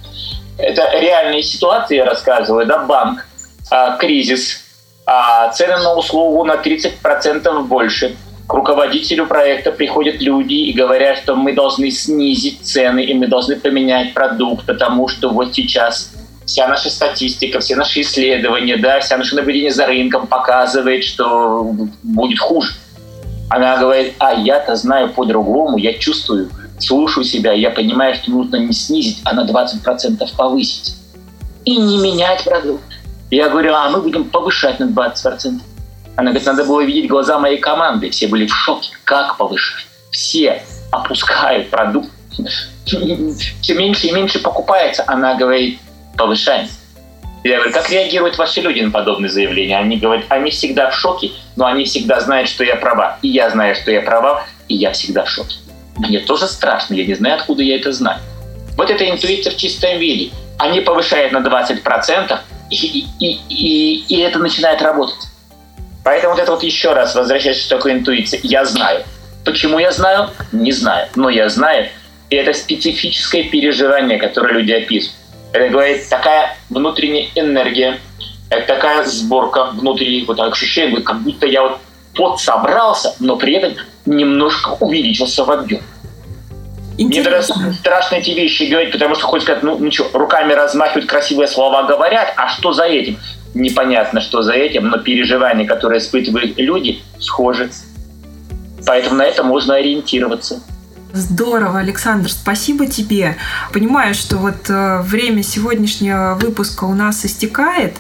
Это 0.57 0.99
реальные 0.99 1.43
ситуации, 1.43 1.97
я 1.97 2.05
рассказываю, 2.05 2.65
да, 2.65 2.79
банк, 2.79 3.25
а, 3.69 3.97
кризис, 3.97 4.61
а 5.05 5.49
цены 5.49 5.77
на 5.77 5.95
услугу 5.95 6.43
на 6.43 6.55
30% 6.55 7.67
больше. 7.67 8.15
К 8.47 8.53
руководителю 8.53 9.27
проекта 9.27 9.71
приходят 9.71 10.21
люди 10.21 10.53
и 10.53 10.73
говорят, 10.73 11.17
что 11.19 11.35
мы 11.35 11.53
должны 11.53 11.91
снизить 11.91 12.61
цены, 12.65 13.03
и 13.03 13.13
мы 13.13 13.27
должны 13.27 13.55
поменять 13.55 14.13
продукт, 14.13 14.65
потому 14.65 15.07
что 15.07 15.29
вот 15.29 15.53
сейчас 15.53 16.14
вся 16.45 16.67
наша 16.67 16.89
статистика, 16.89 17.59
все 17.59 17.75
наши 17.75 18.01
исследования, 18.01 18.77
да, 18.77 18.99
вся 18.99 19.17
наше 19.17 19.35
наблюдение 19.35 19.71
за 19.71 19.85
рынком 19.85 20.27
показывает, 20.27 21.03
что 21.03 21.75
будет 22.03 22.39
хуже. 22.39 22.73
Она 23.49 23.77
говорит, 23.77 24.15
а 24.19 24.33
я-то 24.33 24.75
знаю 24.75 25.09
по-другому, 25.09 25.77
я 25.77 25.93
чувствую, 25.93 26.49
слушаю 26.79 27.23
себя, 27.23 27.53
я 27.53 27.69
понимаю, 27.69 28.15
что 28.15 28.31
нужно 28.31 28.57
не 28.57 28.73
снизить, 28.73 29.21
а 29.23 29.33
на 29.33 29.45
20% 29.45 30.35
повысить. 30.35 30.95
И 31.63 31.77
не 31.77 31.97
менять 31.97 32.43
продукт. 32.43 32.83
Я 33.31 33.49
говорю, 33.49 33.73
а 33.73 33.89
мы 33.89 34.01
будем 34.01 34.25
повышать 34.25 34.79
на 34.79 34.85
20%. 34.85 35.59
Она 36.15 36.31
говорит, 36.31 36.47
надо 36.47 36.63
было 36.63 36.81
видеть 36.81 37.09
глаза 37.09 37.39
моей 37.39 37.57
команды. 37.57 38.09
Все 38.09 38.27
были 38.27 38.45
в 38.45 38.53
шоке. 38.53 38.91
Как 39.03 39.37
повышать? 39.37 39.85
Все 40.11 40.63
опускают 40.91 41.69
продукт. 41.69 42.09
Все 42.85 43.73
меньше 43.73 44.07
и 44.07 44.11
меньше 44.11 44.39
покупается. 44.39 45.03
Она 45.07 45.35
говорит, 45.35 45.79
повышаем. 46.15 46.67
Я 47.43 47.57
говорю, 47.57 47.73
как 47.73 47.89
реагируют 47.91 48.37
ваши 48.37 48.61
люди 48.61 48.79
на 48.79 48.89
подобные 48.89 49.29
заявления? 49.29 49.77
Они 49.77 49.97
говорят, 49.97 50.25
они 50.29 50.49
всегда 50.49 50.89
в 50.89 50.95
шоке, 50.95 51.31
но 51.55 51.67
они 51.67 51.85
всегда 51.85 52.19
знают, 52.19 52.49
что 52.49 52.63
я 52.63 52.75
права. 52.75 53.19
И 53.21 53.27
я 53.27 53.51
знаю, 53.51 53.75
что 53.75 53.91
я 53.91 54.01
права, 54.01 54.45
и 54.67 54.75
я 54.75 54.91
всегда 54.93 55.25
в 55.25 55.29
шоке. 55.29 55.57
Мне 55.97 56.19
тоже 56.19 56.47
страшно, 56.47 56.95
я 56.95 57.05
не 57.05 57.13
знаю, 57.13 57.35
откуда 57.35 57.61
я 57.61 57.75
это 57.75 57.91
знаю. 57.91 58.19
Вот 58.75 58.89
это 58.89 59.07
интуиция 59.07 59.53
в 59.53 59.57
чистом 59.57 59.99
виде. 59.99 60.31
Они 60.57 60.81
повышают 60.81 61.31
на 61.33 61.37
20%, 61.37 62.39
и, 62.71 63.05
и, 63.19 63.39
и, 63.49 64.05
и 64.07 64.19
это 64.21 64.39
начинает 64.39 64.81
работать. 64.81 65.27
Поэтому 66.03 66.33
вот 66.33 66.41
это 66.41 66.51
вот 66.51 66.63
еще 66.63 66.93
раз, 66.93 67.15
возвращаясь 67.15 67.65
к 67.65 67.69
такой 67.69 67.93
интуиции, 67.93 68.39
я 68.43 68.65
знаю. 68.65 69.03
Почему 69.43 69.79
я 69.79 69.91
знаю? 69.91 70.29
Не 70.51 70.71
знаю. 70.71 71.07
Но 71.15 71.29
я 71.29 71.49
знаю. 71.49 71.89
И 72.29 72.35
это 72.35 72.53
специфическое 72.53 73.43
переживание, 73.45 74.17
которое 74.17 74.53
люди 74.53 74.71
описывают. 74.71 75.19
Это 75.55 75.69
говорит 75.69 76.09
такая 76.09 76.57
внутренняя 76.69 77.29
энергия, 77.35 78.01
это 78.49 78.67
такая 78.67 79.05
сборка 79.05 79.67
внутри, 79.71 80.25
вот 80.25 80.37
ощущение, 80.37 80.99
как 81.01 81.21
будто 81.21 81.47
я 81.47 81.61
вот 81.63 81.77
подсобрался, 82.13 83.15
но 83.21 83.37
при 83.37 83.53
этом 83.53 83.73
немножко 84.05 84.75
увеличился 84.81 85.45
в 85.45 85.51
объем. 85.51 85.79
Мне 86.97 87.23
даже 87.23 87.53
страшно 87.73 88.15
эти 88.15 88.31
вещи 88.31 88.63
говорить, 88.63 88.91
потому 88.91 89.15
что 89.15 89.27
хоть 89.27 89.43
сказать, 89.43 89.63
ну, 89.63 89.77
ну 89.77 89.89
что, 89.91 90.09
руками 90.11 90.51
размахивают, 90.51 91.09
красивые 91.09 91.47
слова 91.47 91.83
говорят, 91.83 92.33
а 92.35 92.49
что 92.49 92.73
за 92.73 92.83
этим? 92.83 93.17
Непонятно, 93.53 94.19
что 94.19 94.41
за 94.41 94.51
этим, 94.51 94.89
но 94.89 94.97
переживания, 94.97 95.65
которые 95.65 95.99
испытывают 95.99 96.57
люди, 96.57 97.01
схожи. 97.17 97.69
Поэтому 98.85 99.15
на 99.15 99.23
это 99.23 99.43
можно 99.43 99.75
ориентироваться. 99.75 100.61
Здорово, 101.15 101.79
Александр, 101.79 102.29
спасибо 102.29 102.87
тебе. 102.87 103.37
Понимаю, 103.71 104.13
что 104.13 104.35
вот 104.35 104.69
э, 104.69 105.01
время 105.01 105.43
сегодняшнего 105.43 106.37
выпуска 106.39 106.83
у 106.83 106.93
нас 106.93 107.25
истекает. 107.25 107.95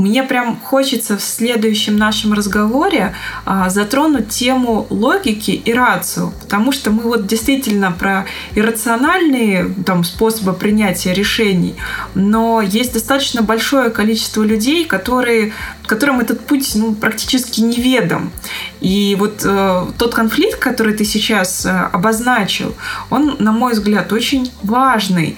Мне 0.00 0.22
прям 0.22 0.58
хочется 0.58 1.18
в 1.18 1.22
следующем 1.22 1.98
нашем 1.98 2.32
разговоре 2.32 3.14
а, 3.44 3.68
затронуть 3.68 4.30
тему 4.30 4.86
логики 4.88 5.50
и 5.50 5.74
рацию, 5.74 6.32
потому 6.40 6.72
что 6.72 6.90
мы 6.90 7.02
вот 7.02 7.26
действительно 7.26 7.92
про 7.92 8.24
иррациональные 8.54 9.74
там, 9.84 10.04
способы 10.04 10.54
принятия 10.54 11.12
решений, 11.12 11.74
но 12.14 12.62
есть 12.62 12.94
достаточно 12.94 13.42
большое 13.42 13.90
количество 13.90 14.42
людей, 14.42 14.86
которые, 14.86 15.52
которым 15.84 16.20
этот 16.20 16.46
путь 16.46 16.72
ну, 16.76 16.94
практически 16.94 17.60
неведом. 17.60 18.32
И 18.80 19.14
вот 19.18 19.42
э, 19.44 19.86
тот 19.98 20.14
конфликт, 20.14 20.58
который 20.58 20.94
ты 20.94 21.04
сейчас 21.04 21.66
э, 21.66 21.68
обозначил, 21.92 22.74
он, 23.10 23.36
на 23.38 23.52
мой 23.52 23.74
взгляд, 23.74 24.14
очень 24.14 24.50
важный, 24.62 25.36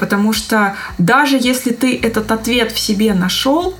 потому 0.00 0.32
что 0.32 0.74
даже 0.98 1.36
если 1.40 1.72
ты 1.72 1.96
этот 1.96 2.30
ответ 2.32 2.72
в 2.72 2.78
себе 2.78 3.14
нашел, 3.14 3.74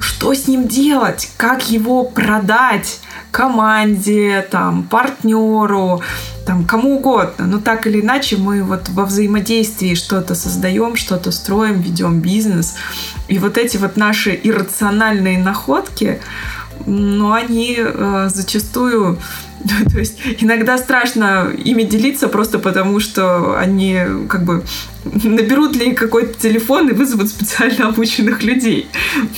что 0.00 0.32
с 0.34 0.48
ним 0.48 0.66
делать, 0.66 1.30
как 1.36 1.70
его 1.70 2.04
продать 2.04 3.00
команде, 3.30 4.46
там, 4.50 4.82
партнеру, 4.82 6.02
там, 6.46 6.64
кому 6.64 6.96
угодно. 6.96 7.46
Но 7.46 7.60
так 7.60 7.86
или 7.86 8.00
иначе 8.00 8.36
мы 8.36 8.62
вот 8.62 8.88
во 8.88 9.04
взаимодействии 9.04 9.94
что-то 9.94 10.34
создаем, 10.34 10.96
что-то 10.96 11.30
строим, 11.30 11.80
ведем 11.80 12.20
бизнес. 12.20 12.74
И 13.28 13.38
вот 13.38 13.56
эти 13.56 13.76
вот 13.76 13.96
наши 13.96 14.38
иррациональные 14.42 15.38
находки, 15.38 16.20
но 16.86 17.32
они 17.32 17.76
э, 17.78 18.28
зачастую 18.32 19.18
то 19.92 19.98
есть 19.98 20.18
иногда 20.40 20.78
страшно 20.78 21.52
ими 21.56 21.82
делиться 21.82 22.28
просто 22.28 22.58
потому, 22.58 23.00
что 23.00 23.58
они 23.58 23.98
как 24.28 24.44
бы 24.44 24.64
наберут 25.04 25.76
ли 25.76 25.92
какой-то 25.92 26.38
телефон 26.38 26.88
и 26.88 26.92
вызовут 26.92 27.28
специально 27.28 27.88
обученных 27.88 28.42
людей. 28.42 28.86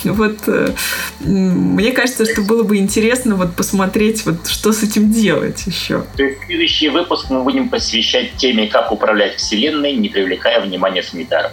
Вот 0.05 0.39
э, 0.47 0.75
мне 1.21 1.93
кажется, 1.93 2.25
что 2.25 2.43
было 2.43 2.63
бы 2.63 2.77
интересно 2.77 3.37
вот 3.37 3.55
посмотреть, 3.55 4.25
вот 4.25 4.47
что 4.47 4.73
с 4.73 4.83
этим 4.83 5.13
делать 5.13 5.67
еще. 5.67 6.05
Следующий 6.15 6.89
выпуск 6.89 7.31
мы 7.31 7.43
будем 7.43 7.69
посвящать 7.69 8.37
теме, 8.37 8.69
как 8.69 8.93
управлять 8.93 9.37
Вселенной, 9.37 9.95
не 9.95 10.09
привлекая 10.09 10.61
внимания 10.61 11.03
санитаров. 11.03 11.53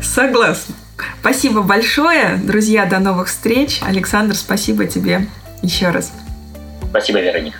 Согласна. 0.00 0.74
Спасибо 1.20 1.62
большое. 1.62 2.36
Друзья, 2.36 2.86
до 2.86 2.98
новых 2.98 3.28
встреч. 3.28 3.80
Александр, 3.82 4.34
спасибо 4.34 4.86
тебе 4.86 5.26
еще 5.62 5.90
раз. 5.90 6.12
Спасибо, 6.90 7.20
Вероника. 7.20 7.58